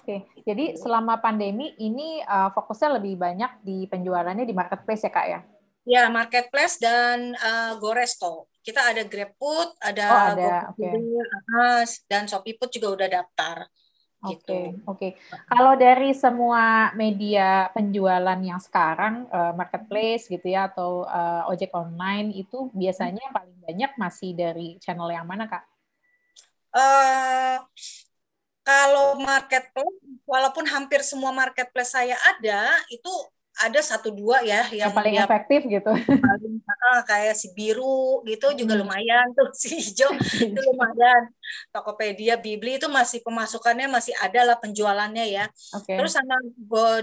Oke, 0.06 0.22
jadi 0.46 0.78
selama 0.78 1.18
pandemi 1.18 1.74
ini 1.82 2.22
uh, 2.24 2.54
fokusnya 2.54 3.02
lebih 3.02 3.18
banyak 3.18 3.52
di 3.66 3.90
penjualannya 3.90 4.46
di 4.46 4.54
marketplace 4.54 5.02
ya 5.02 5.12
kak 5.12 5.28
ya? 5.28 5.40
Ya, 5.86 6.10
marketplace 6.10 6.82
dan 6.82 7.38
uh, 7.38 7.78
Goresto. 7.78 8.50
Kita 8.66 8.90
ada 8.90 9.06
GrabFood, 9.06 9.78
ada, 9.78 10.06
oh, 10.10 10.26
ada. 10.34 10.54
Okay. 10.74 10.98
dan 12.10 12.26
ShopeeFood 12.26 12.74
juga 12.74 12.88
udah 12.98 13.08
daftar. 13.22 13.70
Oke, 14.26 14.42
gitu. 14.42 14.58
oke. 14.90 14.98
Okay. 14.98 15.12
Kalau 15.46 15.78
dari 15.78 16.10
semua 16.18 16.90
media 16.98 17.70
penjualan 17.78 18.40
yang 18.42 18.58
sekarang 18.58 19.30
uh, 19.30 19.54
marketplace 19.54 20.26
gitu 20.26 20.50
ya 20.50 20.66
atau 20.66 21.06
uh, 21.06 21.46
ojek 21.54 21.70
online 21.78 22.34
itu 22.34 22.74
biasanya 22.74 23.22
yang 23.22 23.36
paling 23.36 23.58
banyak 23.62 23.92
masih 24.02 24.34
dari 24.34 24.82
channel 24.82 25.14
yang 25.14 25.30
mana 25.30 25.46
kak? 25.46 25.62
Uh, 26.74 27.62
kalau 28.66 29.22
marketplace, 29.22 30.02
walaupun 30.26 30.66
hampir 30.66 31.06
semua 31.06 31.30
marketplace 31.30 31.94
saya 31.94 32.18
ada, 32.34 32.74
itu 32.90 33.14
ada 33.56 33.80
satu 33.80 34.12
dua 34.12 34.44
ya 34.44 34.68
yang, 34.74 34.92
yang 34.92 34.92
paling 34.92 35.16
efektif 35.16 35.64
gitu. 35.64 35.92
Paling, 35.96 36.54
kayak 37.08 37.36
si 37.40 37.56
biru 37.56 38.20
gitu 38.28 38.52
hmm. 38.52 38.58
juga 38.60 38.74
lumayan 38.76 39.32
tuh 39.32 39.48
si 39.56 39.80
hijau 39.80 40.12
itu 40.52 40.60
lumayan. 40.60 41.32
Tokopedia, 41.72 42.36
Bibli 42.36 42.76
itu 42.76 42.92
masih 42.92 43.24
pemasukannya 43.24 43.88
masih 43.88 44.12
ada 44.20 44.44
lah 44.44 44.58
penjualannya 44.60 45.26
ya. 45.32 45.46
Okay. 45.72 45.96
Terus 45.96 46.14
sama 46.14 46.36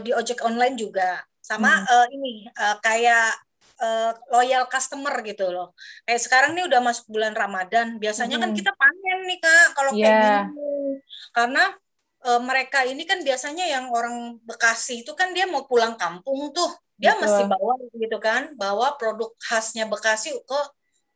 di 0.04 0.12
ojek 0.12 0.44
online 0.44 0.76
juga 0.76 1.24
sama 1.42 1.68
hmm. 1.72 1.86
uh, 1.90 2.06
ini 2.14 2.34
uh, 2.54 2.76
kayak 2.78 3.34
uh, 3.82 4.12
loyal 4.30 4.64
customer 4.70 5.12
gitu 5.26 5.50
loh. 5.50 5.74
Kayak 6.06 6.22
sekarang 6.22 6.50
nih 6.54 6.64
udah 6.70 6.80
masuk 6.80 7.10
bulan 7.10 7.34
Ramadan, 7.34 7.98
biasanya 7.98 8.38
kan 8.38 8.54
hmm. 8.54 8.54
kan 8.54 8.60
kita 8.62 8.72
panen 8.78 9.18
nih 9.26 9.38
Kak 9.42 9.66
kalau 9.74 9.90
yeah. 9.92 10.06
kayak 10.06 10.20
iya. 10.22 10.40
gini. 10.46 10.92
Karena 11.34 11.64
e, 12.22 12.30
mereka 12.40 12.86
ini 12.86 13.02
kan 13.04 13.20
biasanya 13.20 13.66
yang 13.66 13.90
orang 13.90 14.38
Bekasi 14.46 15.02
itu 15.02 15.12
kan 15.18 15.34
dia 15.34 15.44
mau 15.44 15.66
pulang 15.66 15.98
kampung 15.98 16.54
tuh 16.54 16.70
dia 16.96 17.18
Betul. 17.18 17.22
mesti 17.26 17.42
bawa 17.50 17.72
gitu 17.98 18.18
kan 18.22 18.42
bawa 18.54 18.94
produk 18.96 19.34
khasnya 19.42 19.90
Bekasi 19.90 20.30
ke 20.46 20.60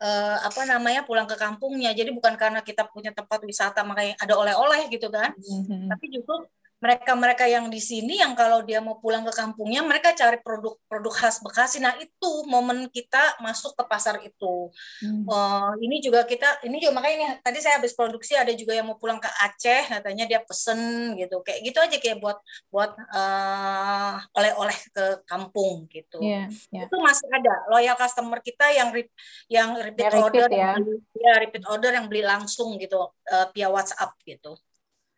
e, 0.02 0.08
apa 0.42 0.62
namanya 0.66 1.06
pulang 1.06 1.30
ke 1.30 1.38
kampungnya 1.38 1.94
jadi 1.94 2.10
bukan 2.10 2.34
karena 2.34 2.60
kita 2.60 2.84
punya 2.90 3.14
tempat 3.14 3.40
wisata 3.46 3.86
makanya 3.86 4.18
ada 4.18 4.34
oleh-oleh 4.34 4.90
gitu 4.90 5.08
kan 5.08 5.32
mm-hmm. 5.38 5.88
tapi 5.88 6.06
juga 6.10 6.44
mereka-mereka 6.76 7.48
yang 7.48 7.72
di 7.72 7.80
sini 7.80 8.20
yang 8.20 8.36
kalau 8.36 8.60
dia 8.60 8.84
mau 8.84 9.00
pulang 9.00 9.24
ke 9.24 9.32
kampungnya 9.32 9.80
mereka 9.80 10.12
cari 10.12 10.36
produk-produk 10.44 11.14
khas 11.16 11.40
Bekasi. 11.40 11.80
Nah 11.80 11.96
itu 11.96 12.30
momen 12.44 12.92
kita 12.92 13.40
masuk 13.40 13.72
ke 13.72 13.84
pasar 13.88 14.20
itu. 14.20 14.68
Hmm. 15.00 15.24
Uh, 15.24 15.72
ini 15.80 16.04
juga 16.04 16.28
kita 16.28 16.60
ini 16.68 16.76
juga 16.76 17.00
makanya 17.00 17.16
ini 17.16 17.26
tadi 17.40 17.58
saya 17.64 17.80
habis 17.80 17.96
produksi 17.96 18.36
ada 18.36 18.52
juga 18.52 18.76
yang 18.76 18.92
mau 18.92 19.00
pulang 19.00 19.16
ke 19.16 19.30
Aceh 19.40 19.88
katanya 19.88 20.28
dia 20.28 20.40
pesen 20.44 21.12
gitu 21.16 21.40
kayak 21.40 21.64
gitu 21.64 21.78
aja 21.80 21.96
kayak 21.96 22.18
buat 22.20 22.38
buat 22.68 22.92
uh, 22.92 24.20
oleh-oleh 24.36 24.76
ke 24.92 25.04
kampung 25.24 25.88
gitu. 25.88 26.20
Yeah, 26.20 26.52
yeah. 26.68 26.84
Itu 26.84 27.00
masih 27.00 27.24
ada 27.32 27.72
loyal 27.72 27.96
customer 27.96 28.44
kita 28.44 28.68
yang 28.76 28.92
rip, 28.92 29.08
yang 29.48 29.80
repeat 29.80 30.12
ya, 30.12 30.20
order 30.20 30.48
ya. 30.52 30.76
Yang 30.76 30.84
beli, 30.84 30.98
ya 31.16 31.32
repeat 31.40 31.64
order 31.64 31.90
yang 31.96 32.06
beli 32.06 32.22
langsung 32.22 32.76
gitu 32.76 33.00
uh, 33.08 33.46
via 33.56 33.72
WhatsApp 33.72 34.12
gitu. 34.28 34.60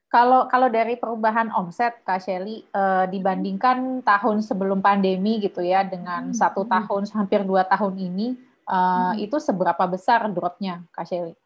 Kalau 0.08 0.48
kalau 0.48 0.72
dari 0.72 0.96
perubahan 0.96 1.52
omset 1.52 2.00
Kak 2.00 2.24
Shelly 2.24 2.64
eh, 2.64 3.04
dibandingkan 3.12 4.00
tahun 4.00 4.40
sebelum 4.40 4.80
pandemi 4.80 5.36
gitu 5.36 5.60
ya 5.60 5.84
dengan 5.84 6.32
hmm. 6.32 6.36
satu 6.36 6.64
tahun 6.64 7.04
hampir 7.12 7.44
dua 7.44 7.68
tahun 7.68 7.92
ini 8.00 8.32
eh, 8.64 8.72
hmm. 8.72 9.20
itu 9.20 9.36
seberapa 9.36 9.84
besar 9.84 10.24
dropnya 10.32 10.80
Kak 10.96 11.04
Shelly? 11.04 11.36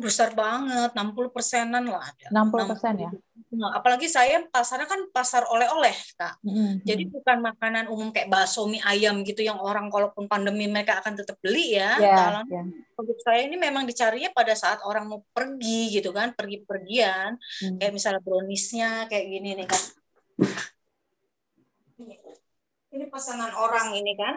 Besar 0.00 0.32
banget, 0.32 0.94
60 0.96 1.34
persenan 1.34 1.84
lah. 1.84 2.06
60 2.32 2.70
persen 2.70 2.94
ya? 2.96 3.10
Apalagi 3.76 4.08
saya 4.08 4.40
pasarnya 4.48 4.88
kan 4.88 5.00
pasar 5.12 5.44
oleh-oleh, 5.44 5.92
Kak. 6.16 6.40
Mm-hmm. 6.40 6.88
Jadi 6.88 7.02
bukan 7.12 7.36
makanan 7.44 7.84
umum 7.92 8.08
kayak 8.08 8.32
bakso, 8.32 8.64
mie 8.64 8.80
ayam 8.80 9.20
gitu 9.26 9.44
yang 9.44 9.60
orang 9.60 9.92
kalaupun 9.92 10.24
pandemi 10.24 10.64
mereka 10.64 11.04
akan 11.04 11.20
tetap 11.20 11.36
beli 11.44 11.76
ya. 11.76 12.00
Yeah, 12.00 12.44
yeah. 12.48 12.64
Produk 12.96 13.18
saya 13.20 13.44
ini 13.44 13.60
memang 13.60 13.84
dicarinya 13.84 14.32
pada 14.32 14.56
saat 14.56 14.80
orang 14.88 15.04
mau 15.04 15.20
pergi 15.36 15.92
gitu 16.00 16.16
kan, 16.16 16.32
pergi-pergian. 16.32 17.36
Mm. 17.68 17.76
Kayak 17.76 17.92
misalnya 17.92 18.20
browniesnya 18.24 19.12
kayak 19.12 19.26
gini 19.28 19.48
nih 19.60 19.66
kan. 19.68 19.82
Ini 22.92 23.04
pesanan 23.12 23.52
orang 23.52 23.96
ini 23.96 24.12
kan. 24.16 24.34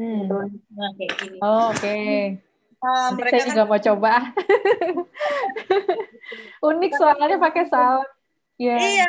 Hmm. 0.00 0.24
Nah, 0.72 0.90
kayak 0.96 1.12
gini. 1.20 1.36
Oh, 1.44 1.68
oke. 1.68 1.76
Okay. 1.76 2.40
Uh, 2.80 3.12
mereka 3.12 3.44
saya 3.44 3.48
juga 3.52 3.62
kan, 3.64 3.68
mau 3.68 3.80
coba. 3.80 4.12
Unik 6.72 6.92
soalnya 6.96 7.36
pakai 7.36 7.64
salad. 7.68 8.08
Yeah. 8.60 8.76
Iya, 8.76 9.08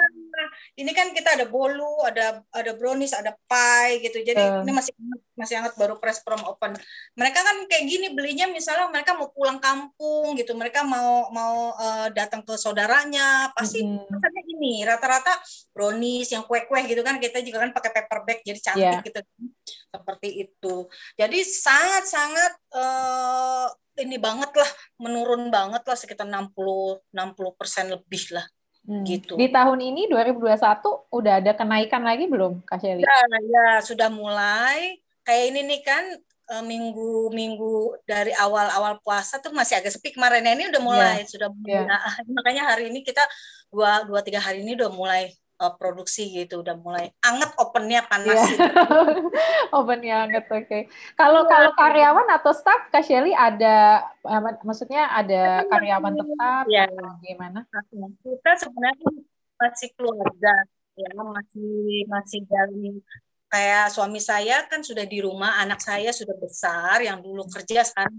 ini 0.79 0.91
kan 0.95 1.11
kita 1.11 1.35
ada 1.35 1.43
bolu, 1.43 1.99
ada 2.07 2.39
ada 2.55 2.71
brownies, 2.71 3.11
ada 3.11 3.35
pie 3.51 3.99
gitu. 3.99 4.23
Jadi 4.23 4.39
uh. 4.39 4.63
ini 4.63 4.71
masih 4.71 4.95
masih 5.35 5.59
hangat 5.59 5.75
baru 5.75 5.99
press 5.99 6.23
from 6.23 6.39
open. 6.47 6.71
Mereka 7.19 7.39
kan 7.43 7.67
kayak 7.67 7.83
gini 7.83 8.07
belinya 8.15 8.47
misalnya 8.47 8.87
mereka 8.87 9.11
mau 9.11 9.27
pulang 9.27 9.59
kampung 9.59 10.39
gitu, 10.39 10.55
mereka 10.55 10.87
mau 10.87 11.27
mau 11.35 11.75
uh, 11.75 12.07
datang 12.15 12.47
ke 12.47 12.55
saudaranya, 12.55 13.51
pasti 13.51 13.83
mm 13.83 14.07
-hmm. 14.07 14.51
ini 14.55 14.87
rata-rata 14.87 15.35
brownies 15.75 16.31
yang 16.31 16.47
kue-kue 16.47 16.87
gitu 16.87 17.03
kan 17.03 17.19
kita 17.19 17.43
juga 17.43 17.67
kan 17.67 17.75
pakai 17.75 17.91
paper 17.91 18.19
bag 18.23 18.39
jadi 18.47 18.59
cantik 18.71 18.87
yeah. 18.87 19.03
gitu. 19.03 19.19
Seperti 19.91 20.47
itu. 20.47 20.87
Jadi 21.15 21.39
sangat-sangat 21.43 22.53
uh, 22.75 23.67
ini 23.99 24.17
banget 24.17 24.51
lah, 24.55 24.71
menurun 24.99 25.51
banget 25.51 25.83
lah 25.83 25.97
sekitar 25.97 26.25
60 26.25 27.11
60 27.11 27.59
persen 27.59 27.91
lebih 27.91 28.35
lah 28.35 28.47
Hmm. 28.81 29.05
gitu. 29.05 29.37
Di 29.37 29.53
tahun 29.53 29.77
ini 29.77 30.09
2021 30.09 31.13
udah 31.13 31.33
ada 31.37 31.51
kenaikan 31.53 32.01
lagi 32.01 32.25
belum 32.25 32.65
Kak 32.65 32.81
Shelly? 32.81 33.05
Ya, 33.05 33.17
ya 33.45 33.67
sudah 33.85 34.09
mulai. 34.09 34.97
Kayak 35.21 35.43
ini 35.53 35.59
nih 35.69 35.81
kan 35.85 36.03
eh, 36.25 36.63
minggu-minggu 36.65 38.01
dari 38.09 38.33
awal-awal 38.33 38.97
puasa 39.05 39.37
tuh 39.37 39.53
masih 39.53 39.77
agak 39.77 39.93
sepi 39.93 40.17
kemarin 40.17 40.41
ini 40.57 40.73
udah 40.73 40.81
mulai 40.81 41.21
yeah. 41.21 41.29
sudah 41.29 41.49
mulai. 41.53 41.77
Yeah. 41.77 41.85
Nah, 41.85 42.01
makanya 42.41 42.63
hari 42.73 42.89
ini 42.89 43.05
kita 43.05 43.21
dua 43.69 44.01
dua 44.09 44.25
tiga 44.25 44.41
hari 44.41 44.65
ini 44.65 44.73
udah 44.73 44.89
mulai 44.89 45.29
uh, 45.61 45.73
produksi 45.77 46.25
gitu 46.33 46.65
udah 46.65 46.75
mulai 46.81 47.13
anget 47.21 47.53
opennya 47.61 48.01
panas 48.09 48.33
yeah. 48.33 48.49
gitu. 48.49 48.65
opennya 49.77 50.15
anget 50.25 50.45
oke 50.49 50.65
okay. 50.65 50.81
kalau 51.13 51.45
yeah. 51.45 51.51
kalau 51.53 51.71
karyawan 51.77 52.27
atau 52.33 52.51
staff 52.51 52.89
Kak 52.89 53.05
Shelly 53.05 53.37
ada 53.37 54.09
maksudnya 54.65 55.13
ada 55.13 55.61
karyawan 55.69 56.17
tetap 56.17 56.65
ya. 56.65 56.89
gimana 57.21 57.69
kita 58.25 58.51
sebenarnya 58.57 59.09
masih 59.61 59.89
keluarga 59.93 60.55
ya 60.97 61.09
masih 61.13 62.03
masih 62.09 62.41
dari 62.49 62.97
kayak 63.51 63.93
suami 63.93 64.17
saya 64.17 64.65
kan 64.65 64.81
sudah 64.81 65.05
di 65.05 65.21
rumah 65.21 65.61
anak 65.61 65.79
saya 65.79 66.09
sudah 66.09 66.33
besar 66.35 67.05
yang 67.05 67.21
dulu 67.21 67.45
kerja 67.45 67.85
sekarang 67.85 68.17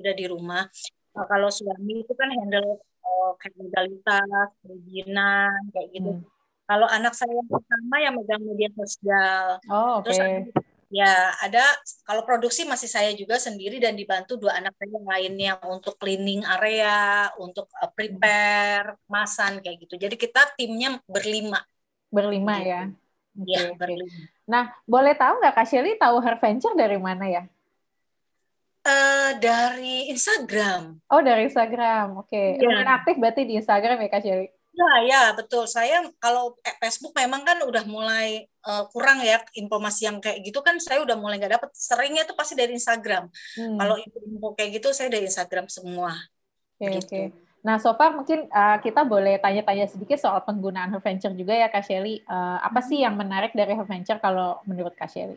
sudah 0.00 0.14
di 0.16 0.24
rumah 0.24 0.64
nah, 1.12 1.26
kalau 1.28 1.52
suami 1.52 2.02
itu 2.06 2.12
kan 2.16 2.30
handle 2.32 2.80
oh, 3.04 3.36
kayak 3.36 3.54
legalitas 3.58 4.48
perizinan 4.64 5.60
kayak 5.74 5.88
gitu 5.92 6.12
hmm 6.16 6.37
kalau 6.68 6.84
anak 6.84 7.16
saya 7.16 7.32
yang 7.32 7.48
pertama 7.48 7.96
yang 7.96 8.14
megang 8.14 8.44
media 8.44 8.68
sosial. 8.76 9.56
Oh, 9.72 10.04
oke. 10.04 10.12
Okay. 10.12 10.52
Terus 10.52 10.66
Ya, 10.88 11.36
ada 11.44 11.60
kalau 12.08 12.24
produksi 12.24 12.64
masih 12.64 12.88
saya 12.88 13.12
juga 13.12 13.36
sendiri 13.36 13.76
dan 13.76 13.92
dibantu 13.92 14.40
dua 14.40 14.56
anak 14.56 14.72
saya 14.80 14.96
yang 14.96 15.04
lainnya 15.04 15.52
untuk 15.68 16.00
cleaning 16.00 16.40
area, 16.48 17.28
untuk 17.36 17.68
uh, 17.76 17.92
prepare, 17.92 18.96
masan 19.04 19.60
kayak 19.60 19.84
gitu. 19.84 20.00
Jadi 20.00 20.16
kita 20.16 20.48
timnya 20.56 20.96
berlima. 21.04 21.60
Berlima 22.08 22.56
gitu. 22.56 22.72
ya. 22.72 22.82
Iya, 23.36 23.60
okay, 23.68 23.76
berlima. 23.76 24.16
Nah, 24.48 24.72
boleh 24.88 25.12
tahu 25.12 25.44
nggak 25.44 25.54
Kak 25.60 25.66
Shelly 25.68 26.00
tahu 26.00 26.16
Her 26.24 26.40
Venture 26.40 26.72
dari 26.72 26.96
mana 26.96 27.24
ya? 27.28 27.44
Uh, 28.88 29.36
dari 29.36 30.08
Instagram. 30.08 31.04
Oh, 31.12 31.20
dari 31.20 31.52
Instagram. 31.52 32.24
Oke. 32.24 32.56
Okay. 32.56 32.64
Ya. 32.64 32.96
aktif 32.96 33.20
berarti 33.20 33.44
di 33.44 33.60
Instagram 33.60 34.00
ya 34.00 34.08
Kak 34.08 34.24
Shelly? 34.24 34.48
Ya, 34.78 34.92
ya, 35.02 35.22
betul. 35.34 35.66
Saya 35.66 36.06
kalau 36.22 36.54
eh, 36.62 36.76
Facebook 36.78 37.10
memang 37.18 37.42
kan 37.42 37.58
udah 37.66 37.82
mulai 37.82 38.46
uh, 38.62 38.86
kurang 38.94 39.18
ya 39.26 39.42
informasi 39.58 40.06
yang 40.06 40.22
kayak 40.22 40.38
gitu 40.46 40.62
kan 40.62 40.78
saya 40.78 41.02
udah 41.02 41.18
mulai 41.18 41.42
nggak 41.42 41.58
dapet. 41.58 41.70
Seringnya 41.74 42.22
itu 42.22 42.34
pasti 42.38 42.54
dari 42.54 42.78
Instagram. 42.78 43.26
Hmm. 43.58 43.74
Kalau 43.74 43.96
info 43.98 44.48
kayak 44.54 44.70
gitu 44.78 44.94
saya 44.94 45.10
dari 45.10 45.26
Instagram 45.26 45.66
semua. 45.66 46.14
Oke, 46.78 46.86
okay, 46.86 46.90
gitu. 46.94 47.06
Okay. 47.10 47.26
Nah, 47.66 47.82
so 47.82 47.90
far 47.98 48.14
mungkin 48.14 48.46
uh, 48.54 48.78
kita 48.78 49.02
boleh 49.02 49.42
tanya-tanya 49.42 49.90
sedikit 49.90 50.14
soal 50.22 50.46
penggunaan 50.46 50.94
Venture 51.02 51.34
juga 51.34 51.58
ya, 51.58 51.66
Kak 51.66 51.82
Shelly. 51.82 52.22
Uh, 52.22 52.62
apa 52.62 52.78
sih 52.78 53.02
yang 53.02 53.18
menarik 53.18 53.50
dari 53.58 53.74
Venture 53.74 54.22
kalau 54.22 54.62
menurut 54.62 54.94
Kak 54.94 55.10
Shelly? 55.10 55.34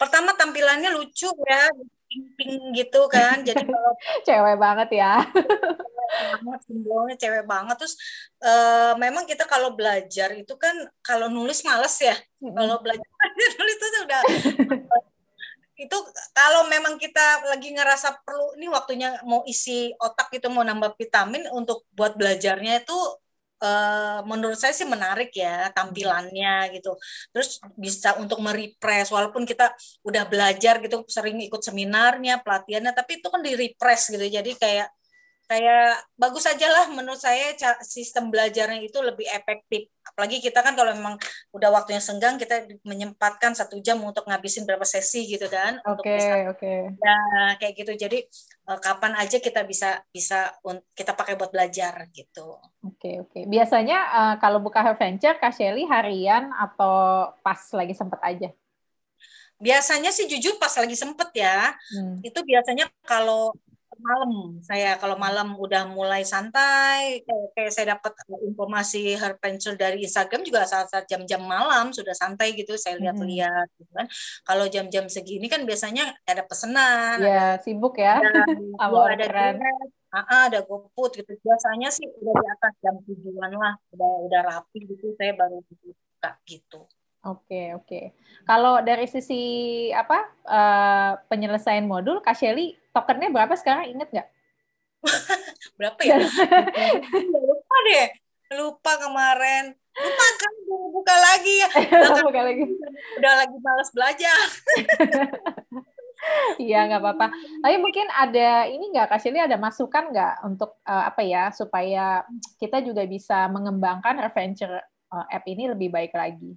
Pertama 0.00 0.32
tampilannya 0.32 0.88
lucu 0.96 1.28
ya, 1.28 1.68
pink-pink 2.08 2.80
gitu 2.80 3.12
kan. 3.12 3.44
Jadi 3.44 3.60
kalau 3.68 3.92
cewek 4.24 4.56
banget 4.56 4.88
ya. 4.96 5.20
banget 6.16 6.60
simbolnya 6.66 7.16
cewek 7.18 7.44
banget 7.44 7.76
terus 7.78 7.94
uh, 8.42 8.92
memang 8.96 9.24
kita 9.28 9.44
kalau 9.44 9.74
belajar 9.74 10.32
itu 10.34 10.54
kan 10.56 10.74
kalau 11.04 11.28
nulis 11.28 11.62
males 11.62 11.96
ya 12.00 12.16
kalau 12.40 12.80
belajar 12.84 13.08
nulis 13.36 13.76
itu 13.76 13.86
udah 14.06 14.22
itu 15.86 15.98
kalau 16.32 16.64
memang 16.72 16.96
kita 16.96 17.52
lagi 17.52 17.68
ngerasa 17.68 18.24
perlu 18.24 18.56
ini 18.56 18.72
waktunya 18.72 19.20
mau 19.28 19.44
isi 19.44 19.92
otak 20.00 20.32
itu 20.32 20.48
mau 20.48 20.64
nambah 20.64 20.96
vitamin 20.96 21.44
untuk 21.52 21.84
buat 21.92 22.16
belajarnya 22.16 22.80
itu 22.80 22.96
uh, 23.60 24.20
menurut 24.24 24.56
saya 24.56 24.72
sih 24.72 24.88
menarik 24.88 25.32
ya 25.36 25.68
tampilannya 25.72 26.72
gitu. 26.76 26.96
Terus 27.32 27.60
bisa 27.76 28.16
untuk 28.16 28.40
merepress 28.40 29.12
walaupun 29.12 29.44
kita 29.48 29.72
udah 30.04 30.24
belajar 30.28 30.80
gitu 30.80 31.04
sering 31.08 31.40
ikut 31.44 31.60
seminarnya, 31.60 32.40
pelatihannya 32.40 32.92
tapi 32.92 33.20
itu 33.20 33.28
kan 33.28 33.40
di 33.44 33.52
repress 33.56 34.12
gitu. 34.12 34.26
Jadi 34.26 34.56
kayak 34.56 34.88
kayak 35.46 36.02
bagus 36.18 36.42
aja 36.50 36.66
lah 36.66 36.86
menurut 36.90 37.22
saya 37.22 37.54
sistem 37.86 38.34
belajarnya 38.34 38.82
itu 38.82 38.98
lebih 38.98 39.30
efektif 39.30 39.86
apalagi 40.02 40.42
kita 40.42 40.58
kan 40.62 40.74
kalau 40.74 40.90
memang 40.94 41.14
udah 41.54 41.70
waktunya 41.70 42.02
senggang 42.02 42.34
kita 42.34 42.66
menyempatkan 42.82 43.54
satu 43.54 43.78
jam 43.78 44.02
untuk 44.02 44.26
ngabisin 44.26 44.66
berapa 44.66 44.82
sesi 44.82 45.26
gitu 45.26 45.46
kan 45.46 45.78
oke 45.86 46.02
okay, 46.02 46.50
oke 46.50 46.58
okay. 46.58 46.78
ya 46.98 47.18
kayak 47.62 47.74
gitu 47.78 47.92
jadi 47.94 48.18
uh, 48.70 48.78
kapan 48.82 49.18
aja 49.22 49.38
kita 49.38 49.62
bisa 49.62 50.02
bisa 50.10 50.50
kita 50.94 51.14
pakai 51.14 51.38
buat 51.38 51.54
belajar 51.54 52.10
gitu 52.10 52.58
oke 52.82 52.98
okay, 52.98 53.22
oke 53.22 53.30
okay. 53.30 53.42
biasanya 53.46 53.98
uh, 54.10 54.34
kalau 54.42 54.58
buka 54.58 54.82
Venture 54.98 55.38
Kak 55.38 55.54
Shelly 55.54 55.86
harian 55.86 56.50
atau 56.54 57.30
pas 57.42 57.58
lagi 57.74 57.94
sempet 57.94 58.18
aja 58.22 58.50
biasanya 59.56 60.12
sih 60.12 60.28
jujur 60.28 60.60
pas 60.60 60.72
lagi 60.76 60.92
sempet 60.92 61.32
ya 61.32 61.72
hmm. 61.96 62.20
itu 62.20 62.38
biasanya 62.44 62.92
kalau 63.08 63.56
malam 64.00 64.60
saya 64.62 64.96
kalau 65.00 65.16
malam 65.16 65.56
udah 65.56 65.88
mulai 65.90 66.22
santai 66.22 67.24
kayak, 67.24 67.48
kayak 67.56 67.72
saya 67.72 67.86
dapat 67.96 68.12
informasi 68.46 69.16
her 69.16 69.36
pencil 69.40 69.74
dari 69.76 70.04
Instagram 70.04 70.44
juga 70.44 70.68
saat-saat 70.68 71.08
jam-jam 71.08 71.42
malam 71.44 71.90
sudah 71.92 72.12
santai 72.12 72.54
gitu 72.56 72.76
saya 72.76 73.00
lihat-lihat 73.00 73.68
gitu 73.76 73.92
kan 73.92 74.06
kalau 74.44 74.64
jam-jam 74.66 75.06
segini 75.08 75.46
kan 75.48 75.64
biasanya 75.64 76.12
ada 76.24 76.42
pesanan 76.44 77.20
ya 77.22 77.56
ada, 77.56 77.62
sibuk 77.62 77.96
ya 77.96 78.18
ada, 78.20 78.42
ada 79.12 79.24
ada 79.56 79.70
Ah, 80.16 80.48
ada 80.48 80.64
GoFood 80.64 81.20
gitu. 81.20 81.36
Biasanya 81.44 81.92
sih 81.92 82.08
udah 82.08 82.34
di 82.40 82.46
atas 82.48 82.72
jam 82.80 82.96
tujuan 83.04 83.52
lah, 83.52 83.76
udah 83.92 84.12
udah 84.24 84.40
rapi 84.48 84.80
gitu. 84.88 85.12
Saya 85.12 85.36
baru 85.36 85.60
buka 85.60 86.30
gitu. 86.48 86.88
Oke, 87.26 87.74
oke. 87.74 88.00
Kalau 88.46 88.80
dari 88.86 89.10
sisi 89.10 89.42
apa 89.90 90.30
uh, 90.46 91.12
penyelesaian 91.26 91.82
modul, 91.82 92.22
Kak 92.22 92.38
Shelly, 92.38 92.78
tokennya 92.96 93.28
berapa 93.28 93.52
sekarang? 93.60 93.92
Ingat 93.92 94.08
nggak? 94.08 94.28
berapa 95.78 96.00
ya? 96.00 96.16
lupa 97.52 97.76
deh. 97.84 98.08
Lupa 98.56 98.92
kemarin. 98.96 99.64
Lupa 99.96 100.24
kan 100.40 100.52
buka 100.66 101.14
lagi 101.16 101.54
ya. 101.60 101.68
Udah, 102.00 102.24
buka 102.24 102.40
lagi. 102.40 102.64
Udah 103.20 103.32
lagi 103.44 103.56
malas 103.60 103.90
belajar. 103.92 104.38
Iya 106.56 106.88
nggak 106.90 107.02
apa-apa. 107.04 107.26
Tapi 107.62 107.76
mungkin 107.78 108.06
ada 108.10 108.66
ini 108.66 108.90
nggak 108.90 109.12
Kak 109.12 109.20
Shelly 109.20 109.38
ada 109.38 109.60
masukan 109.60 110.10
nggak 110.10 110.34
untuk 110.48 110.80
uh, 110.88 111.04
apa 111.06 111.22
ya 111.22 111.52
supaya 111.52 112.24
kita 112.56 112.80
juga 112.80 113.04
bisa 113.04 113.46
mengembangkan 113.52 114.24
adventure 114.24 114.80
uh, 115.12 115.26
app 115.28 115.44
ini 115.46 115.70
lebih 115.70 115.92
baik 115.92 116.16
lagi? 116.16 116.56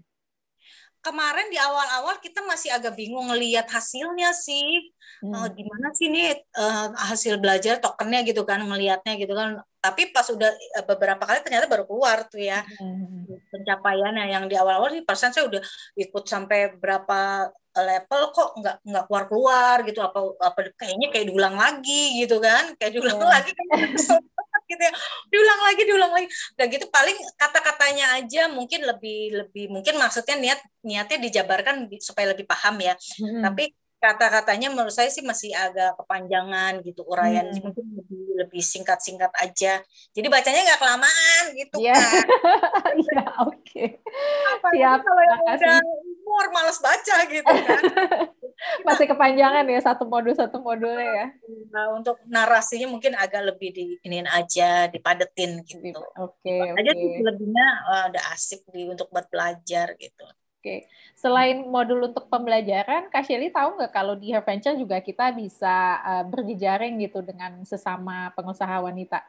Kemarin 0.99 1.47
di 1.47 1.55
awal-awal 1.55 2.19
kita 2.19 2.43
masih 2.43 2.75
agak 2.75 2.95
bingung 2.99 3.31
ngelihat 3.31 3.71
hasilnya 3.71 4.35
sih 4.35 4.91
hmm. 5.23 5.31
uh, 5.31 5.47
gimana 5.51 5.95
sih 5.95 6.11
nih 6.11 6.35
uh, 6.59 6.91
hasil 7.07 7.39
belajar 7.39 7.79
tokennya 7.79 8.27
gitu 8.27 8.43
kan 8.43 8.59
ngelihatnya 8.59 9.15
gitu 9.15 9.31
kan 9.31 9.63
tapi 9.79 10.11
pas 10.11 10.27
udah 10.27 10.51
uh, 10.51 10.85
beberapa 10.85 11.23
kali 11.23 11.39
ternyata 11.39 11.71
baru 11.71 11.87
keluar 11.87 12.27
tuh 12.27 12.43
ya 12.43 12.63
hmm. 12.63 13.31
pencapaiannya 13.47 14.25
yang 14.27 14.45
di 14.51 14.59
awal-awal 14.59 14.91
nih 14.91 15.07
persen 15.07 15.31
saya 15.31 15.47
udah 15.47 15.63
ikut 15.95 16.23
sampai 16.27 16.75
berapa 16.75 17.47
level 17.79 18.21
kok 18.35 18.49
nggak 18.59 18.75
nggak 18.83 19.03
keluar 19.07 19.25
keluar 19.29 19.77
gitu 19.87 19.99
apa 20.03 20.19
apa 20.41 20.59
kayaknya 20.75 21.07
kayak 21.15 21.25
diulang 21.31 21.55
lagi 21.55 22.19
gitu 22.19 22.43
kan 22.43 22.75
kayak 22.75 22.91
diulang 22.97 23.23
oh. 23.23 23.29
lagi 23.29 23.55
kan 23.55 23.67
gitu 24.69 24.81
ya. 24.81 24.93
Diulang 25.33 25.61
lagi 25.65 25.81
diulang 25.83 26.11
lagi. 26.13 26.27
Dan 26.53 26.69
gitu 26.69 26.85
paling 26.93 27.17
kata-katanya 27.35 28.21
aja 28.21 28.47
mungkin 28.53 28.85
lebih 28.85 29.33
lebih 29.33 29.65
mungkin 29.73 29.97
maksudnya 29.97 30.37
niat 30.37 30.59
niatnya 30.85 31.17
dijabarkan 31.17 31.89
supaya 31.99 32.31
lebih 32.31 32.45
paham 32.45 32.77
ya. 32.79 32.93
Hmm. 33.19 33.41
tapi 33.43 33.73
kata-katanya 33.99 34.71
menurut 34.71 34.95
saya 34.95 35.11
sih 35.11 35.19
masih 35.27 35.51
agak 35.51 35.99
kepanjangan 35.99 36.79
gitu 36.87 37.03
uraian 37.03 37.51
hmm. 37.51 37.59
mungkin 37.59 37.85
lebih 37.99 38.23
lebih 38.39 38.63
singkat-singkat 38.63 39.27
aja 39.35 39.83
jadi 40.15 40.27
bacanya 40.31 40.63
nggak 40.71 40.79
kelamaan 40.79 41.43
gitu 41.59 41.75
yeah. 41.83 41.99
kan 41.99 42.95
ya 43.11 43.23
oke 43.43 43.59
okay. 43.59 43.99
siap 44.79 44.99
kalau 45.03 45.23
yang 45.27 45.39
udah 45.43 45.79
umur 46.23 46.47
males 46.55 46.79
baca 46.79 47.17
gitu 47.27 47.51
kan 47.51 47.81
masih 48.87 49.05
kepanjangan 49.11 49.67
ya 49.67 49.79
satu 49.83 50.07
modul 50.07 50.31
satu 50.31 50.63
modulnya 50.63 51.03
ya 51.03 51.27
nah, 51.71 51.91
untuk 51.95 52.23
narasinya 52.27 52.87
mungkin 52.87 53.19
agak 53.19 53.51
lebih 53.51 53.75
di 53.75 53.99
ini 54.07 54.23
aja 54.23 54.87
dipadetin 54.87 55.59
gitu 55.67 55.99
oke 56.15 56.39
okay, 56.39 56.71
aja 56.71 56.91
okay. 56.95 57.19
lebihnya 57.19 57.67
uh, 57.83 58.03
udah 58.15 58.23
asik 58.31 58.63
di 58.71 58.87
untuk 58.87 59.11
buat 59.11 59.27
belajar 59.27 59.99
gitu 59.99 60.23
Oke, 60.59 60.91
selain 61.15 61.63
modul 61.71 62.11
untuk 62.11 62.27
pembelajaran, 62.27 63.07
Kak 63.07 63.23
Shelly 63.23 63.47
tahu 63.47 63.79
nggak 63.79 63.95
kalau 63.95 64.19
di 64.19 64.35
Venture 64.35 64.75
juga 64.75 64.99
kita 64.99 65.31
bisa 65.31 66.03
uh, 66.03 66.23
berjejaring 66.27 66.99
gitu 66.99 67.23
dengan 67.23 67.63
sesama 67.63 68.35
pengusaha 68.35 68.83
wanita? 68.83 69.23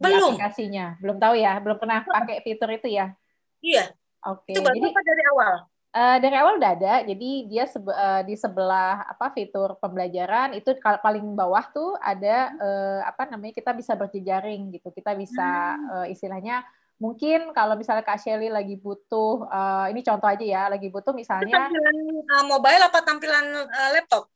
Belum. 0.00 0.32
Di 0.32 0.40
aplikasinya, 0.40 0.96
belum 1.04 1.20
tahu 1.20 1.36
ya, 1.36 1.60
belum 1.60 1.76
pernah 1.76 2.00
pakai 2.08 2.40
fitur 2.40 2.72
itu 2.72 2.88
ya? 2.88 3.12
Iya. 3.60 3.92
Oke. 4.24 4.56
Itu 4.56 4.64
baru 4.64 4.72
jadi, 4.80 4.88
apa 4.88 5.00
dari 5.04 5.22
awal? 5.36 5.54
Uh, 5.92 6.16
dari 6.24 6.36
awal 6.40 6.54
udah 6.56 6.72
ada, 6.80 6.94
jadi 7.04 7.30
dia 7.52 7.64
sebe 7.68 7.92
uh, 7.92 8.24
di 8.24 8.32
sebelah 8.32 9.04
apa 9.04 9.36
fitur 9.36 9.76
pembelajaran 9.76 10.56
itu 10.56 10.72
paling 10.80 11.36
bawah 11.36 11.68
tuh 11.68 11.92
ada 12.00 12.56
uh, 12.56 13.00
apa 13.04 13.28
namanya 13.28 13.52
kita 13.52 13.76
bisa 13.76 13.92
berjejaring 13.92 14.72
gitu, 14.72 14.88
kita 14.96 15.12
bisa 15.12 15.76
uh, 15.92 16.06
istilahnya 16.08 16.64
mungkin 17.02 17.50
kalau 17.50 17.74
misalnya 17.74 18.06
Kak 18.06 18.22
Shelly 18.22 18.46
lagi 18.46 18.78
butuh, 18.78 19.50
uh, 19.50 19.90
ini 19.90 20.06
contoh 20.06 20.30
aja 20.30 20.46
ya, 20.46 20.62
lagi 20.70 20.86
butuh 20.86 21.10
misalnya 21.10 21.66
tampilan 21.66 21.96
uh, 22.30 22.44
mobile 22.46 22.82
apa 22.86 22.98
tampilan 23.02 23.46
uh, 23.66 23.90
laptop? 23.90 24.30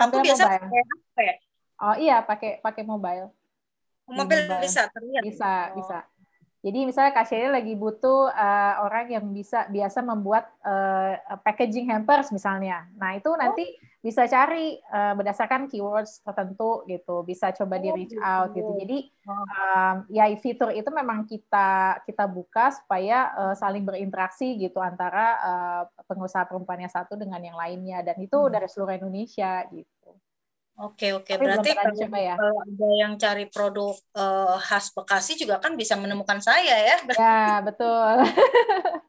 Aku 0.00 0.24
biasa 0.24 0.48
mobile. 0.48 0.64
pakai 0.64 0.80
HP. 0.80 1.16
Ya? 1.20 1.34
Oh 1.76 1.96
iya, 2.00 2.16
pakai 2.24 2.50
pakai 2.64 2.82
mobile. 2.88 3.28
Mobile, 4.08 4.48
mobile. 4.48 4.64
bisa 4.64 4.88
terlihat. 4.88 5.22
Bisa, 5.28 5.52
oh. 5.52 5.76
bisa. 5.76 5.98
Jadi 6.66 6.82
misalnya 6.82 7.14
Kak 7.14 7.30
Shelly 7.30 7.46
lagi 7.46 7.78
butuh 7.78 8.26
uh, 8.26 8.74
orang 8.82 9.06
yang 9.06 9.30
bisa 9.30 9.70
biasa 9.70 10.02
membuat 10.02 10.50
uh, 10.66 11.14
packaging 11.46 11.86
hampers 11.86 12.34
misalnya. 12.34 12.90
Nah 12.98 13.14
itu 13.14 13.30
nanti 13.38 13.62
oh. 13.62 14.02
bisa 14.02 14.26
cari 14.26 14.74
uh, 14.90 15.14
berdasarkan 15.14 15.70
keywords 15.70 16.26
tertentu 16.26 16.82
gitu. 16.90 17.22
Bisa 17.22 17.54
coba 17.54 17.78
di 17.78 17.86
oh, 17.86 17.94
reach 17.94 18.18
out 18.18 18.50
gitu. 18.50 18.66
gitu. 18.66 18.72
Jadi 18.82 18.98
um, 19.30 19.96
ya 20.10 20.26
fitur 20.42 20.74
itu 20.74 20.90
memang 20.90 21.22
kita 21.30 22.02
kita 22.02 22.26
buka 22.26 22.74
supaya 22.74 23.30
uh, 23.38 23.54
saling 23.54 23.86
berinteraksi 23.86 24.58
gitu 24.58 24.82
antara 24.82 25.38
uh, 25.38 25.82
pengusaha 26.10 26.50
perempuan 26.50 26.82
yang 26.82 26.90
satu 26.90 27.14
dengan 27.14 27.38
yang 27.46 27.54
lainnya. 27.54 28.02
Dan 28.02 28.18
itu 28.18 28.42
hmm. 28.42 28.50
dari 28.50 28.66
seluruh 28.66 28.98
Indonesia 28.98 29.62
gitu. 29.70 29.95
Oke 30.76 31.16
oke 31.16 31.32
berarti 31.40 31.72
kalau, 31.72 32.04
ya. 32.20 32.36
kalau 32.36 32.56
ada 32.60 32.88
yang 33.00 33.12
cari 33.16 33.48
produk 33.48 33.96
uh, 34.12 34.60
khas 34.60 34.92
Bekasi 34.92 35.40
juga 35.40 35.56
kan 35.56 35.72
bisa 35.72 35.96
menemukan 35.96 36.36
saya 36.44 36.76
ya. 36.76 36.96
Ya 37.16 37.64
betul. 37.64 38.20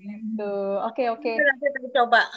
Gitu. 0.00 0.52
Oke 0.84 1.08
oke. 1.10 1.32
Nanti 1.36 1.66
coba. 1.96 2.28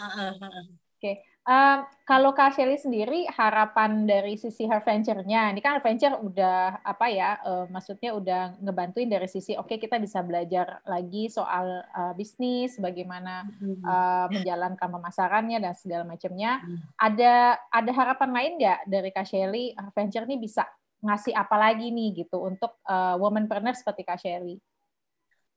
Oke. 0.97 1.32
Um, 1.43 1.83
kalau 2.07 2.31
Kak 2.31 2.55
Shelly 2.55 2.79
sendiri 2.79 3.27
harapan 3.27 4.07
dari 4.07 4.39
sisi 4.39 4.63
her 4.63 4.79
venture-nya, 4.79 5.51
ini 5.51 5.59
kan 5.59 5.75
her 5.75 5.83
venture 5.83 6.15
udah 6.15 6.79
apa 6.79 7.11
ya, 7.11 7.35
uh, 7.43 7.67
maksudnya 7.67 8.15
udah 8.15 8.55
ngebantuin 8.63 9.11
dari 9.11 9.27
sisi 9.27 9.51
oke 9.59 9.67
okay, 9.67 9.75
kita 9.75 9.99
bisa 9.99 10.23
belajar 10.23 10.79
lagi 10.87 11.27
soal 11.27 11.83
uh, 11.83 12.15
bisnis, 12.15 12.79
bagaimana 12.79 13.43
uh, 13.83 14.31
menjalankan 14.31 14.87
pemasarannya 14.87 15.59
dan 15.59 15.75
segala 15.75 16.07
macamnya. 16.07 16.63
Ada 16.95 17.59
ada 17.67 17.91
harapan 17.91 18.29
lain 18.31 18.51
nggak 18.63 18.79
dari 18.87 19.09
Kak 19.11 19.27
Shelly, 19.27 19.75
her 19.75 19.91
venture 19.91 20.23
ini 20.23 20.39
bisa 20.39 20.63
ngasih 21.03 21.35
apa 21.35 21.59
lagi 21.59 21.91
nih 21.91 22.23
gitu 22.23 22.39
untuk 22.39 22.79
uh, 22.87 23.19
womanpreneur 23.19 23.75
seperti 23.75 24.07
Kak 24.07 24.23
Shelly? 24.23 24.63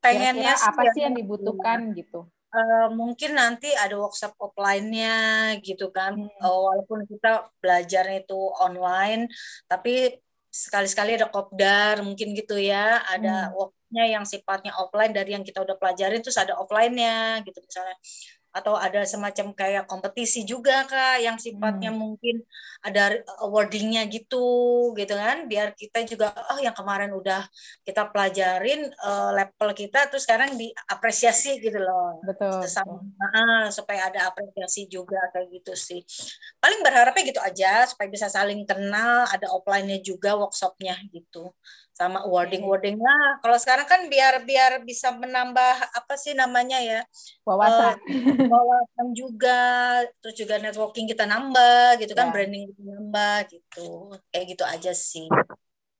Pengennya 0.03 0.59
apa 0.66 0.90
sih 0.90 1.07
yang 1.07 1.14
dibutuhkan 1.14 1.94
gitu? 1.94 2.27
Uh, 2.57 2.88
mungkin 2.88 3.37
nanti 3.37 3.69
ada 3.77 4.01
workshop 4.01 4.33
offline-nya 4.40 5.12
gitu 5.61 5.92
kan 5.92 6.16
hmm. 6.16 6.40
uh, 6.40 6.57
walaupun 6.57 7.05
kita 7.05 7.53
belajarnya 7.61 8.25
itu 8.25 8.40
online 8.64 9.29
tapi 9.69 10.16
sekali-sekali 10.49 11.21
ada 11.21 11.29
kopdar 11.29 12.01
mungkin 12.01 12.33
gitu 12.33 12.57
ya 12.57 13.05
ada 13.05 13.53
hmm. 13.53 13.61
worknya 13.61 14.05
yang 14.09 14.25
sifatnya 14.25 14.73
offline 14.81 15.12
dari 15.12 15.37
yang 15.37 15.45
kita 15.45 15.61
udah 15.61 15.77
pelajarin 15.77 16.25
terus 16.25 16.40
ada 16.40 16.57
offline-nya 16.57 17.45
gitu 17.45 17.61
misalnya 17.61 17.97
atau 18.57 18.73
ada 18.81 19.05
semacam 19.05 19.53
kayak 19.53 19.85
kompetisi 19.85 20.49
juga 20.49 20.88
kak 20.88 21.21
yang 21.21 21.37
sifatnya 21.37 21.92
hmm. 21.92 22.01
mungkin 22.01 22.40
ada 22.81 23.21
awardingnya 23.45 24.09
gitu 24.09 24.90
gitu 24.97 25.12
kan. 25.12 25.45
Biar 25.45 25.77
kita 25.77 26.01
juga 26.09 26.33
oh 26.51 26.59
yang 26.59 26.73
kemarin 26.73 27.12
udah 27.12 27.45
kita 27.85 28.09
pelajarin 28.09 28.88
uh, 29.05 29.37
level 29.37 29.71
kita 29.77 30.09
terus 30.09 30.25
sekarang 30.25 30.57
diapresiasi 30.57 31.61
gitu 31.61 31.77
loh. 31.77 32.25
Betul. 32.25 32.64
Nah, 33.21 33.69
supaya 33.69 34.09
ada 34.09 34.33
apresiasi 34.33 34.88
juga 34.88 35.21
kayak 35.37 35.53
gitu 35.61 35.73
sih. 35.77 36.01
Paling 36.57 36.81
berharapnya 36.81 37.23
gitu 37.29 37.40
aja 37.45 37.85
supaya 37.85 38.09
bisa 38.09 38.33
saling 38.33 38.64
kenal 38.64 39.29
ada 39.29 39.53
offline-nya 39.53 40.01
juga 40.01 40.33
workshopnya 40.40 40.97
gitu 41.12 41.53
sama 41.97 42.29
wording 42.29 42.61
wordingnya 42.69 43.41
kalau 43.41 43.57
sekarang 43.57 43.89
kan 43.89 44.05
biar 44.13 44.45
biar 44.45 44.85
bisa 44.85 45.17
menambah 45.17 45.97
apa 45.97 46.15
sih 46.21 46.37
namanya 46.37 46.77
ya 46.85 47.01
wawasan. 47.49 47.97
uh, 47.97 48.53
wawasan 48.53 49.09
juga 49.17 49.61
terus 50.21 50.37
juga 50.37 50.61
networking 50.61 51.09
kita 51.09 51.25
nambah 51.25 51.97
gitu 52.05 52.13
kan 52.13 52.29
yeah. 52.29 52.35
branding 52.37 52.65
kita 52.69 52.83
nambah 52.85 53.37
gitu. 53.49 53.89
Kayak 54.29 54.45
gitu 54.53 54.65
aja 54.69 54.93
sih. 54.93 55.27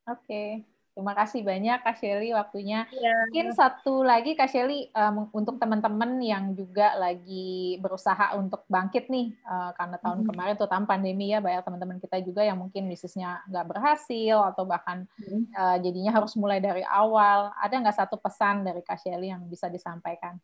Oke. 0.05 0.21
okay. 0.21 0.76
Terima 0.97 1.13
kasih 1.13 1.45
banyak 1.45 1.85
Kak 1.85 2.01
Shelly 2.01 2.33
waktunya. 2.33 2.89
Ya. 2.89 3.13
Mungkin 3.29 3.53
satu 3.53 4.01
lagi 4.01 4.33
Kak 4.33 4.49
Shelly 4.49 4.89
um, 4.97 5.29
untuk 5.29 5.61
teman-teman 5.61 6.17
yang 6.25 6.57
juga 6.57 6.97
lagi 6.97 7.77
berusaha 7.85 8.33
untuk 8.33 8.65
bangkit 8.65 9.13
nih 9.13 9.37
uh, 9.45 9.77
karena 9.77 10.01
tahun 10.01 10.25
hmm. 10.25 10.29
kemarin 10.33 10.55
tuh 10.57 10.65
tanpa 10.73 10.97
pandemi 10.97 11.37
ya 11.37 11.45
banyak 11.45 11.69
teman-teman 11.69 12.01
kita 12.01 12.17
juga 12.25 12.49
yang 12.49 12.57
mungkin 12.57 12.89
bisnisnya 12.89 13.45
nggak 13.45 13.77
berhasil 13.77 14.57
atau 14.57 14.65
bahkan 14.65 15.05
hmm. 15.21 15.53
uh, 15.53 15.77
jadinya 15.85 16.17
harus 16.17 16.33
mulai 16.33 16.65
dari 16.65 16.81
awal. 16.89 17.53
Ada 17.61 17.77
nggak 17.77 17.99
satu 18.01 18.17
pesan 18.17 18.65
dari 18.65 18.81
Kak 18.81 18.97
Shelly 18.97 19.29
yang 19.29 19.45
bisa 19.53 19.69
disampaikan? 19.69 20.41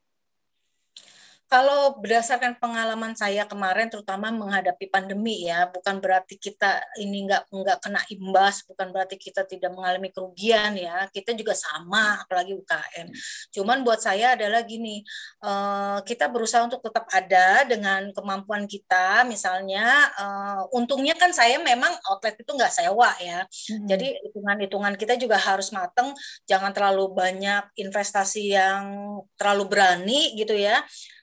Kalau 1.53 2.01
berdasarkan 2.01 2.57
pengalaman 2.57 3.13
saya 3.13 3.45
kemarin 3.45 3.93
terutama 3.93 4.33
menghadapi 4.33 4.89
pandemi 4.89 5.45
ya 5.45 5.69
bukan 5.69 6.01
berarti 6.01 6.41
kita 6.41 6.81
ini 6.97 7.29
nggak 7.29 7.53
nggak 7.53 7.79
kena 7.85 8.01
imbas 8.09 8.65
bukan 8.65 8.89
berarti 8.89 9.21
kita 9.21 9.45
tidak 9.45 9.69
mengalami 9.77 10.09
kerugian 10.09 10.73
ya. 10.81 11.05
Kita 11.13 11.37
juga 11.37 11.53
sama 11.53 12.25
apalagi 12.25 12.57
UKM 12.57 13.13
cuman 13.53 13.85
buat 13.85 14.01
saya 14.01 14.33
adalah 14.33 14.65
gini 14.65 15.05
uh, 15.45 16.01
kita 16.09 16.33
berusaha 16.33 16.65
untuk 16.65 16.81
tetap 16.81 17.05
ada 17.13 17.69
dengan 17.69 18.09
kemampuan 18.17 18.65
kita. 18.65 19.29
Misalnya 19.29 20.09
uh, 20.17 20.73
untungnya 20.73 21.13
kan 21.21 21.37
saya 21.37 21.61
memang 21.61 21.93
outlet 22.09 22.41
itu 22.41 22.49
nggak 22.49 22.73
sewa 22.73 23.13
ya. 23.21 23.45
Hmm. 23.45 23.85
jadi 23.85 24.17
hitungan-hitungan 24.25 24.95
kita 24.97 25.21
juga 25.21 25.37
harus 25.37 25.69
mateng 25.75 26.17
jangan 26.49 26.73
terlalu 26.73 27.13
banyak 27.13 27.69
investasi 27.77 28.57
yang 28.57 29.21
terlalu 29.37 29.69
berani 29.69 30.33
gitu 30.39 30.57
ya 30.57 30.81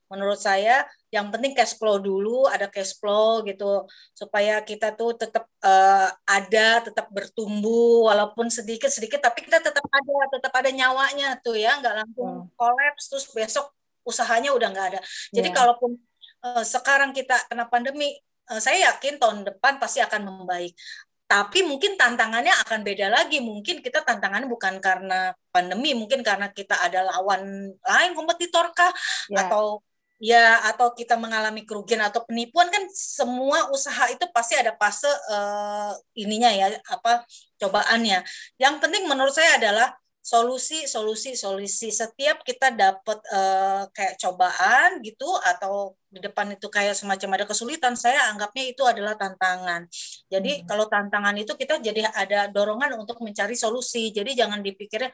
menurut 0.09 0.41
saya 0.41 0.83
yang 1.13 1.29
penting 1.29 1.53
cash 1.53 1.77
flow 1.77 2.01
dulu 2.01 2.49
ada 2.49 2.65
cash 2.65 2.97
flow 2.97 3.45
gitu 3.45 3.85
supaya 4.17 4.61
kita 4.65 4.97
tuh 4.97 5.13
tetap 5.13 5.45
uh, 5.61 6.09
ada 6.25 6.81
tetap 6.81 7.09
bertumbuh 7.13 8.09
walaupun 8.09 8.49
sedikit 8.49 8.89
sedikit 8.89 9.21
tapi 9.21 9.45
kita 9.45 9.61
tetap 9.61 9.85
ada 9.85 10.17
tetap 10.33 10.53
ada 10.53 10.69
nyawanya 10.73 11.37
tuh 11.45 11.53
ya 11.53 11.77
nggak 11.77 11.95
langsung 12.03 12.49
kolaps 12.57 13.03
hmm. 13.05 13.09
terus 13.13 13.25
besok 13.29 13.65
usahanya 14.01 14.49
udah 14.57 14.67
nggak 14.73 14.87
ada 14.97 14.99
jadi 15.29 15.49
yeah. 15.53 15.57
kalaupun 15.57 15.91
uh, 16.41 16.65
sekarang 16.65 17.13
kita 17.13 17.37
kena 17.45 17.69
pandemi 17.69 18.17
uh, 18.49 18.57
saya 18.57 18.89
yakin 18.89 19.21
tahun 19.21 19.45
depan 19.45 19.77
pasti 19.77 20.01
akan 20.01 20.25
membaik 20.25 20.73
tapi 21.29 21.61
mungkin 21.61 21.93
tantangannya 21.93 22.49
akan 22.65 22.81
beda 22.81 23.05
lagi. 23.05 23.37
Mungkin 23.37 23.85
kita 23.85 24.01
tantangannya 24.01 24.49
bukan 24.49 24.81
karena 24.81 25.29
pandemi, 25.53 25.93
mungkin 25.93 26.25
karena 26.25 26.49
kita 26.49 26.73
ada 26.73 27.05
lawan 27.05 27.69
lain 27.69 28.11
kompetitor 28.17 28.73
kah 28.73 28.89
yeah. 29.29 29.45
atau 29.45 29.85
ya 30.19 30.59
atau 30.67 30.91
kita 30.91 31.15
mengalami 31.15 31.63
kerugian 31.63 32.03
atau 32.03 32.27
penipuan 32.27 32.67
kan 32.67 32.83
semua 32.91 33.71
usaha 33.71 34.11
itu 34.11 34.27
pasti 34.35 34.59
ada 34.59 34.75
fase 34.75 35.07
uh, 35.31 35.95
ininya 36.13 36.51
ya 36.51 36.75
apa 36.91 37.23
cobaannya. 37.57 38.21
Yang 38.59 38.75
penting 38.83 39.07
menurut 39.07 39.31
saya 39.31 39.55
adalah 39.55 39.95
solusi 40.19 40.85
solusi 40.85 41.33
solusi 41.33 41.89
setiap 41.89 42.43
kita 42.43 42.75
dapat 42.75 43.17
uh, 43.31 43.87
kayak 43.95 44.19
cobaan 44.19 44.99
gitu 45.01 45.25
atau 45.41 45.95
di 46.11 46.19
depan 46.21 46.53
itu 46.53 46.67
kayak 46.69 46.93
semacam 46.93 47.39
ada 47.39 47.45
kesulitan 47.49 47.95
saya 47.95 48.29
anggapnya 48.29 48.69
itu 48.69 48.83
adalah 48.85 49.17
tantangan 49.17 49.87
jadi 50.29 50.61
hmm. 50.61 50.65
kalau 50.67 50.85
tantangan 50.85 51.33
itu 51.39 51.55
kita 51.55 51.81
jadi 51.81 52.11
ada 52.13 52.51
dorongan 52.51 52.99
untuk 52.99 53.17
mencari 53.25 53.55
solusi 53.57 54.11
jadi 54.13 54.45
jangan 54.45 54.59
dipikirnya 54.61 55.09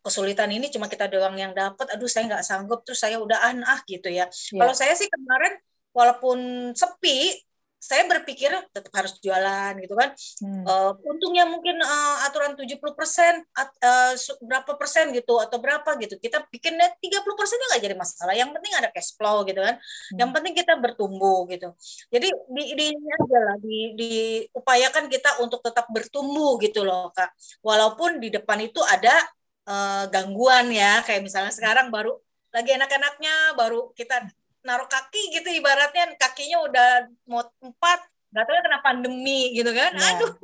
kesulitan 0.00 0.48
ini 0.48 0.72
cuma 0.72 0.88
kita 0.88 1.06
doang 1.06 1.36
yang 1.36 1.52
dapat 1.52 1.86
aduh 1.92 2.08
saya 2.08 2.28
nggak 2.28 2.44
sanggup 2.44 2.80
terus 2.82 3.00
saya 3.00 3.20
udah 3.20 3.36
ah, 3.36 3.52
ah 3.76 3.80
gitu 3.84 4.08
ya 4.08 4.26
yeah. 4.26 4.60
kalau 4.60 4.74
saya 4.74 4.96
sih 4.96 5.08
kemarin 5.12 5.60
walaupun 5.92 6.72
sepi 6.72 7.36
saya 7.80 8.04
berpikir 8.04 8.52
tetap 8.76 8.92
harus 8.92 9.16
jualan 9.24 9.72
gitu 9.80 9.96
kan 9.96 10.12
hmm. 10.44 10.68
uh, 10.68 10.92
untungnya 11.00 11.48
mungkin 11.48 11.80
uh, 11.80 12.28
aturan 12.28 12.52
70% 12.52 12.76
persen 12.92 13.40
uh, 13.56 14.12
berapa 14.44 14.76
persen 14.76 15.16
gitu 15.16 15.40
atau 15.40 15.56
berapa 15.56 15.88
gitu 15.96 16.20
kita 16.20 16.44
bikinnya 16.52 16.92
30 17.00 17.24
persennya 17.24 17.66
nggak 17.72 17.82
jadi 17.88 17.96
masalah 17.96 18.36
yang 18.36 18.52
penting 18.52 18.76
ada 18.76 18.92
cash 18.92 19.16
flow 19.16 19.48
gitu 19.48 19.64
kan 19.64 19.80
hmm. 19.80 20.18
yang 20.20 20.28
penting 20.28 20.52
kita 20.52 20.76
bertumbuh 20.76 21.48
gitu 21.48 21.72
jadi 22.12 22.28
di, 22.28 22.62
di 22.76 22.84
ini 22.92 23.08
aja 23.16 23.38
lah 23.48 23.56
di, 23.56 23.78
diupayakan 23.96 25.08
kita 25.08 25.40
untuk 25.40 25.64
tetap 25.64 25.88
bertumbuh 25.88 26.60
gitu 26.60 26.84
loh 26.84 27.08
kak 27.16 27.32
walaupun 27.64 28.20
di 28.20 28.28
depan 28.28 28.60
itu 28.60 28.84
ada 28.84 29.24
uh, 29.70 30.04
gangguan 30.10 30.66
ya. 30.74 31.06
Kayak 31.06 31.22
misalnya 31.30 31.54
sekarang 31.54 31.94
baru 31.94 32.18
lagi 32.50 32.74
enak-enaknya 32.74 33.54
baru 33.54 33.94
kita 33.94 34.26
naruh 34.66 34.90
kaki 34.90 35.40
gitu 35.40 35.48
ibaratnya 35.54 36.18
kakinya 36.18 36.58
udah 36.66 36.88
mau 37.30 37.46
empat 37.62 38.00
nggak 38.30 38.44
tahu 38.46 38.54
ya 38.58 38.62
kena 38.66 38.80
pandemi 38.82 39.54
gitu 39.54 39.70
kan. 39.70 39.94
Yeah. 39.94 40.10
aduh. 40.18 40.32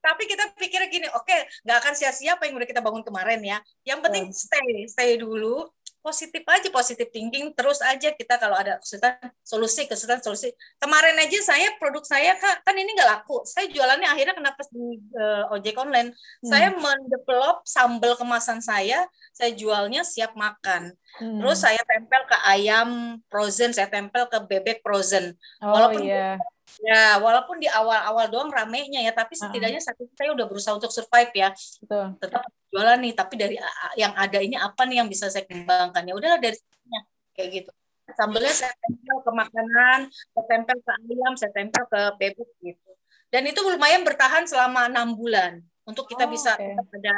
Tapi 0.00 0.24
kita 0.24 0.56
pikir 0.56 0.80
gini 0.88 1.12
oke 1.12 1.28
okay, 1.28 1.44
nggak 1.60 1.76
akan 1.84 1.92
sia-sia 1.92 2.32
apa 2.32 2.48
yang 2.48 2.56
udah 2.56 2.68
kita 2.68 2.80
bangun 2.80 3.04
kemarin 3.04 3.40
ya. 3.44 3.58
Yang 3.84 4.00
penting 4.08 4.24
stay 4.32 4.88
stay 4.88 5.10
dulu 5.20 5.68
positif 6.00 6.42
aja 6.48 6.68
positif 6.72 7.12
thinking 7.12 7.52
terus 7.52 7.84
aja 7.84 8.12
kita 8.16 8.40
kalau 8.40 8.56
ada 8.56 8.80
kesulitan 8.80 9.20
solusi 9.44 9.84
kesulitan 9.84 10.24
solusi 10.24 10.48
kemarin 10.80 11.16
aja 11.20 11.38
saya 11.44 11.68
produk 11.76 12.04
saya 12.04 12.36
kak 12.40 12.64
kan 12.64 12.74
ini 12.74 12.96
nggak 12.96 13.08
laku 13.08 13.44
saya 13.44 13.68
jualannya 13.68 14.08
akhirnya 14.08 14.34
kenapa 14.36 14.60
di 14.72 14.96
uh, 15.16 15.52
ojek 15.52 15.76
online 15.76 16.16
hmm. 16.16 16.48
saya 16.48 16.72
mendevelop 16.72 17.60
sambal 17.68 18.16
kemasan 18.16 18.64
saya 18.64 19.04
saya 19.36 19.52
jualnya 19.52 20.00
siap 20.00 20.32
makan 20.32 20.96
hmm. 21.20 21.38
terus 21.44 21.60
saya 21.60 21.80
tempel 21.84 22.22
ke 22.24 22.36
ayam 22.48 23.20
frozen 23.28 23.76
saya 23.76 23.92
tempel 23.92 24.24
ke 24.32 24.38
bebek 24.48 24.80
frozen 24.80 25.36
oh, 25.60 25.68
walaupun 25.68 26.08
yeah. 26.08 26.40
Ya, 26.78 27.18
walaupun 27.18 27.58
di 27.58 27.66
awal-awal 27.66 28.30
doang 28.30 28.50
ramenya 28.54 29.02
ya, 29.02 29.10
tapi 29.10 29.34
setidaknya 29.34 29.82
saat 29.82 29.98
itu 29.98 30.12
saya 30.14 30.30
udah 30.30 30.46
berusaha 30.46 30.74
untuk 30.78 30.94
survive 30.94 31.32
ya. 31.34 31.50
Betul. 31.82 32.06
Tetap 32.22 32.42
jualan 32.70 32.98
nih, 33.02 33.12
tapi 33.18 33.34
dari 33.34 33.56
yang 33.98 34.14
ada 34.14 34.38
ini 34.38 34.54
apa 34.54 34.86
nih 34.86 35.02
yang 35.02 35.08
bisa 35.10 35.26
saya 35.26 35.42
kembangkan? 35.44 36.06
Ya 36.06 36.14
udahlah 36.14 36.38
dari 36.38 36.54
sini 36.54 36.98
kayak 37.34 37.48
gitu. 37.50 37.70
Sambelnya 38.14 38.54
saya 38.54 38.74
tempel 38.82 39.16
ke 39.22 39.30
makanan, 39.30 39.98
saya 40.10 40.44
tempel 40.50 40.76
ke 40.82 40.92
ayam, 41.10 41.32
saya 41.38 41.50
tempel 41.54 41.84
ke 41.86 42.00
bebek 42.18 42.50
gitu. 42.62 42.90
Dan 43.30 43.46
itu 43.46 43.62
lumayan 43.62 44.02
bertahan 44.02 44.42
selama 44.50 44.90
enam 44.90 45.14
bulan 45.14 45.62
untuk 45.86 46.10
kita 46.10 46.26
oh, 46.26 46.30
bisa 46.30 46.58
okay. 46.58 46.74
ada 46.74 47.14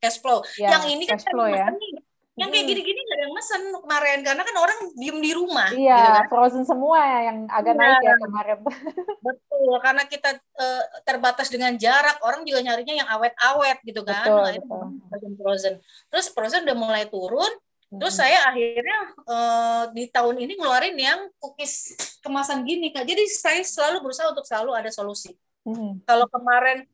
cash 0.00 0.20
flow. 0.20 0.44
Ya, 0.60 0.76
yang 0.76 0.84
ini 0.92 1.08
kan 1.08 1.16
flow, 1.16 1.48
ya. 1.48 1.72
nih, 1.72 1.92
yang 2.34 2.50
kayak 2.50 2.66
gini-gini 2.66 2.98
gak 2.98 3.14
ada 3.14 3.24
yang 3.30 3.34
mesen 3.38 3.62
kemarin 3.78 4.18
karena 4.26 4.42
kan 4.42 4.56
orang 4.58 4.78
diem 4.98 5.18
di 5.22 5.30
rumah. 5.38 5.70
Iya, 5.70 5.94
gitu 5.94 6.10
kan? 6.18 6.26
frozen 6.26 6.64
semua 6.66 6.98
ya 6.98 7.20
yang 7.30 7.38
agak 7.46 7.74
ya, 7.74 7.78
naik 7.78 8.02
ya 8.02 8.14
kemarin. 8.18 8.58
Betul, 9.26 9.74
karena 9.78 10.02
kita 10.10 10.30
uh, 10.58 10.82
terbatas 11.06 11.46
dengan 11.46 11.78
jarak, 11.78 12.18
orang 12.26 12.42
juga 12.42 12.58
nyarinya 12.66 12.94
yang 13.06 13.08
awet-awet 13.08 13.78
gitu 13.86 14.02
kan. 14.02 14.26
Betul, 14.26 14.42
nah, 14.42 14.50
betul. 14.50 15.30
itu 15.30 15.36
frozen. 15.38 15.74
Terus 16.10 16.26
frozen 16.34 16.66
udah 16.66 16.76
mulai 16.76 17.06
turun, 17.06 17.54
Terus 17.94 18.18
saya 18.18 18.50
akhirnya 18.50 18.98
uh, 19.22 19.84
di 19.94 20.10
tahun 20.10 20.42
ini 20.42 20.58
ngeluarin 20.58 20.98
yang 20.98 21.30
cookies 21.38 21.94
kemasan 22.26 22.66
gini 22.66 22.90
kak. 22.90 23.06
Jadi 23.06 23.22
saya 23.30 23.62
selalu 23.62 24.10
berusaha 24.10 24.34
untuk 24.34 24.42
selalu 24.42 24.74
ada 24.74 24.90
solusi. 24.90 25.30
Hmm. 25.62 26.02
Kalau 26.02 26.26
kemarin 26.28 26.84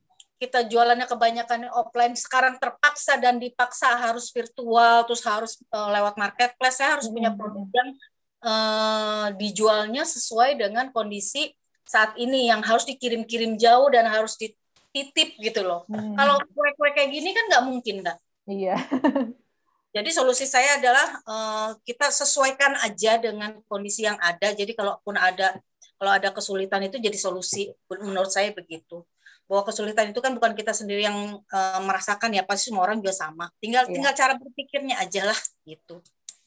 kita 0.41 0.65
jualannya 0.65 1.05
kebanyakan 1.05 1.69
offline, 1.69 2.17
sekarang 2.17 2.57
terpaksa 2.57 3.21
dan 3.21 3.37
dipaksa 3.37 3.93
harus 3.93 4.33
virtual, 4.33 5.05
terus 5.05 5.21
harus 5.21 5.61
uh, 5.69 5.93
lewat 5.93 6.17
marketplace. 6.17 6.81
Saya 6.81 6.97
harus 6.97 7.05
hmm. 7.05 7.13
punya 7.13 7.29
produk 7.29 7.69
yang 7.69 7.89
uh, 8.41 9.27
dijualnya 9.37 10.01
sesuai 10.01 10.57
dengan 10.57 10.89
kondisi 10.89 11.53
saat 11.85 12.17
ini 12.17 12.49
yang 12.49 12.65
harus 12.65 12.89
dikirim-kirim 12.89 13.53
jauh 13.61 13.85
dan 13.93 14.09
harus 14.09 14.33
dititip 14.41 15.37
gitu 15.37 15.61
loh. 15.61 15.85
Hmm. 15.85 16.17
Kalau 16.17 16.41
kue-kue 16.49 16.89
kayak 16.97 17.13
gini 17.13 17.37
kan 17.37 17.45
nggak 17.45 17.63
mungkin 17.69 17.95
kan? 18.01 18.17
Iya. 18.49 18.81
Jadi 19.95 20.09
solusi 20.09 20.49
saya 20.49 20.81
adalah 20.81 21.07
uh, 21.27 21.69
kita 21.85 22.09
sesuaikan 22.09 22.81
aja 22.81 23.21
dengan 23.21 23.61
kondisi 23.69 24.09
yang 24.09 24.17
ada. 24.17 24.57
Jadi 24.57 24.73
kalaupun 24.73 25.21
ada 25.21 25.53
kalau 26.01 26.17
ada 26.17 26.33
kesulitan 26.33 26.81
itu 26.81 26.97
jadi 26.97 27.13
solusi 27.13 27.69
menurut 27.85 28.33
saya 28.33 28.49
begitu. 28.55 29.05
Bahwa 29.51 29.67
kesulitan 29.67 30.15
itu 30.15 30.23
kan 30.23 30.31
bukan 30.31 30.55
kita 30.55 30.71
sendiri 30.71 31.03
yang 31.03 31.43
uh, 31.43 31.79
merasakan 31.83 32.31
ya 32.31 32.47
pasti 32.47 32.71
semua 32.71 32.87
orang 32.87 33.03
juga 33.03 33.11
sama. 33.11 33.51
Tinggal 33.59 33.91
yeah. 33.91 33.93
tinggal 33.99 34.13
cara 34.15 34.39
berpikirnya 34.39 34.95
aja 35.03 35.27
lah 35.27 35.39
gitu. 35.67 35.99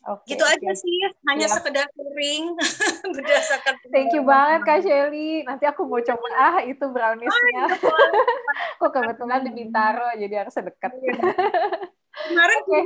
Okay, 0.04 0.36
gitu 0.36 0.44
aja 0.44 0.70
sih, 0.76 1.00
hanya 1.32 1.48
yeah. 1.48 1.56
sekedar 1.56 1.88
sharing 1.96 2.52
berdasarkan. 3.16 3.74
Thank 3.88 4.12
you 4.12 4.20
banget 4.20 4.60
Kak 4.68 4.84
Shelly. 4.84 5.40
Nanti 5.48 5.64
aku 5.64 5.88
mau 5.88 5.96
coba 5.96 6.28
ah 6.36 6.56
itu 6.60 6.84
browniesnya. 6.84 7.64
Oh, 8.84 8.88
kebetulan 8.92 9.48
di 9.48 9.50
Bintaro 9.56 10.12
jadi 10.20 10.44
harus 10.44 10.52
dekat. 10.52 10.92
Iya. 11.00 11.24
Kemarin 12.14 12.60
okay. 12.68 12.82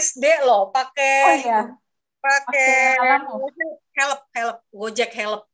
SD 0.00 0.24
loh 0.48 0.72
pakai 0.72 1.20
oh, 1.24 1.36
iya. 1.36 1.60
pakai 2.18 2.72
help 3.92 4.20
help 4.32 4.56
Gojek 4.72 5.12
help. 5.12 5.47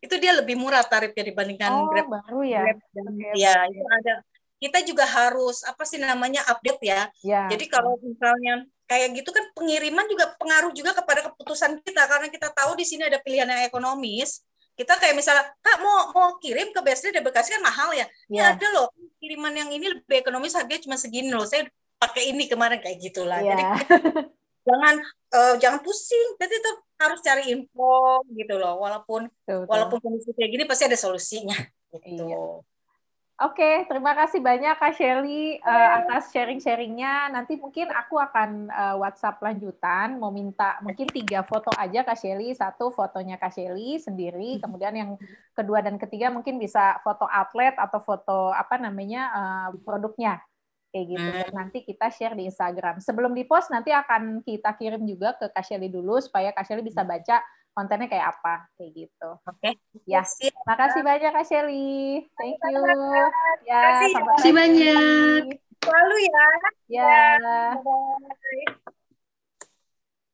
Itu 0.00 0.16
dia 0.16 0.32
lebih 0.32 0.56
murah 0.56 0.80
tarifnya 0.84 1.28
dibandingkan 1.28 1.70
oh, 1.70 1.92
Grab. 1.92 2.08
baru 2.08 2.40
ya. 2.44 2.60
Grab. 2.64 2.78
Okay. 2.80 3.32
Ya, 3.36 3.54
itu 3.68 3.84
ada. 3.84 4.14
Kita 4.60 4.78
juga 4.84 5.08
harus 5.08 5.64
apa 5.64 5.88
sih 5.88 5.96
namanya 5.96 6.44
update 6.48 6.80
ya. 6.84 7.08
ya. 7.24 7.48
Jadi 7.48 7.64
kalau 7.68 7.96
misalnya 8.00 8.64
kayak 8.84 9.16
gitu 9.16 9.30
kan 9.30 9.44
pengiriman 9.56 10.04
juga 10.10 10.34
pengaruh 10.36 10.72
juga 10.74 10.92
kepada 10.92 11.30
keputusan 11.30 11.78
kita 11.80 12.02
karena 12.10 12.28
kita 12.28 12.48
tahu 12.50 12.74
di 12.74 12.82
sini 12.82 13.06
ada 13.06 13.22
pilihan 13.22 13.46
yang 13.46 13.62
ekonomis 13.62 14.42
kita 14.74 14.98
kayak 14.98 15.14
misalnya 15.14 15.46
kak 15.62 15.78
mau 15.78 16.10
mau 16.10 16.34
kirim 16.42 16.74
ke 16.74 16.80
BSD 16.82 17.14
dari 17.14 17.22
Bekasi 17.22 17.54
kan 17.54 17.62
mahal 17.62 17.94
ya 17.94 18.02
ya 18.26 18.50
ada 18.50 18.66
loh 18.74 18.90
kiriman 19.22 19.54
yang 19.54 19.70
ini 19.70 19.94
lebih 19.94 20.26
ekonomis 20.26 20.58
harganya 20.58 20.82
cuma 20.82 20.98
segini 20.98 21.30
loh 21.30 21.46
saya 21.46 21.70
pakai 22.00 22.32
ini 22.32 22.48
kemarin 22.48 22.80
kayak 22.80 22.96
gitulah. 22.98 23.44
Yeah. 23.44 23.52
Jadi 23.52 23.64
jangan 24.66 24.94
uh, 25.36 25.54
jangan 25.60 25.80
pusing. 25.84 26.40
Jadi 26.40 26.56
harus 27.00 27.20
cari 27.24 27.48
info 27.48 28.20
gitu 28.36 28.54
loh. 28.60 28.76
Walaupun 28.84 29.32
betul, 29.32 29.64
walaupun 29.64 29.98
kondisi 30.04 30.36
kayak 30.36 30.50
gini 30.52 30.64
pasti 30.68 30.84
ada 30.84 30.98
solusinya. 31.00 31.56
Gitu. 31.90 32.22
Iya. 32.22 32.62
Oke, 33.40 33.88
terima 33.88 34.12
kasih 34.12 34.38
banyak 34.44 34.76
Kak 34.76 35.00
Shelly 35.00 35.56
uh, 35.64 35.90
atas 35.96 36.28
sharing-sharingnya. 36.28 37.32
Nanti 37.32 37.56
mungkin 37.56 37.88
aku 37.88 38.20
akan 38.20 38.68
uh, 38.68 39.00
WhatsApp 39.00 39.40
lanjutan, 39.40 40.20
mau 40.20 40.28
minta 40.28 40.76
mungkin 40.84 41.08
tiga 41.08 41.40
foto 41.40 41.72
aja 41.72 42.04
Kak 42.04 42.20
Shelly, 42.20 42.52
satu 42.52 42.92
fotonya 42.92 43.40
Kak 43.40 43.56
Shelly 43.56 43.96
sendiri, 43.96 44.60
kemudian 44.60 44.92
yang 44.92 45.10
kedua 45.56 45.80
dan 45.80 45.96
ketiga 45.96 46.28
mungkin 46.28 46.60
bisa 46.60 47.00
foto 47.00 47.24
outlet 47.24 47.80
atau 47.80 47.98
foto 48.04 48.52
apa 48.52 48.76
namanya 48.76 49.32
uh, 49.32 49.68
produknya 49.88 50.36
kayak 50.90 51.06
gitu. 51.06 51.28
Dan 51.30 51.46
hmm. 51.48 51.56
nanti 51.56 51.78
kita 51.86 52.06
share 52.10 52.34
di 52.36 52.50
Instagram. 52.50 52.98
Sebelum 53.00 53.32
di 53.32 53.46
post 53.46 53.70
nanti 53.70 53.94
akan 53.94 54.42
kita 54.42 54.74
kirim 54.76 55.02
juga 55.06 55.34
ke 55.38 55.48
Kak 55.50 55.64
Shelly 55.64 55.88
dulu 55.88 56.18
supaya 56.18 56.50
Kak 56.50 56.66
Shelly 56.66 56.84
bisa 56.84 57.06
baca 57.06 57.40
kontennya 57.70 58.10
kayak 58.10 58.36
apa 58.36 58.66
kayak 58.76 58.90
gitu. 58.92 59.30
Oke. 59.46 59.72
Okay. 59.72 59.74
Ya. 60.04 60.26
Makasih 60.66 61.02
banyak 61.06 61.30
Kak 61.30 61.46
Shelly. 61.46 62.26
Thank 62.36 62.58
you. 62.68 62.82
Ya, 63.64 64.04
terima 64.04 64.22
kasih 64.36 64.52
banyak. 64.52 65.42
Selalu 65.80 66.16
ya. 66.28 66.46
Ya. 66.90 67.24
Bye. 67.80 68.98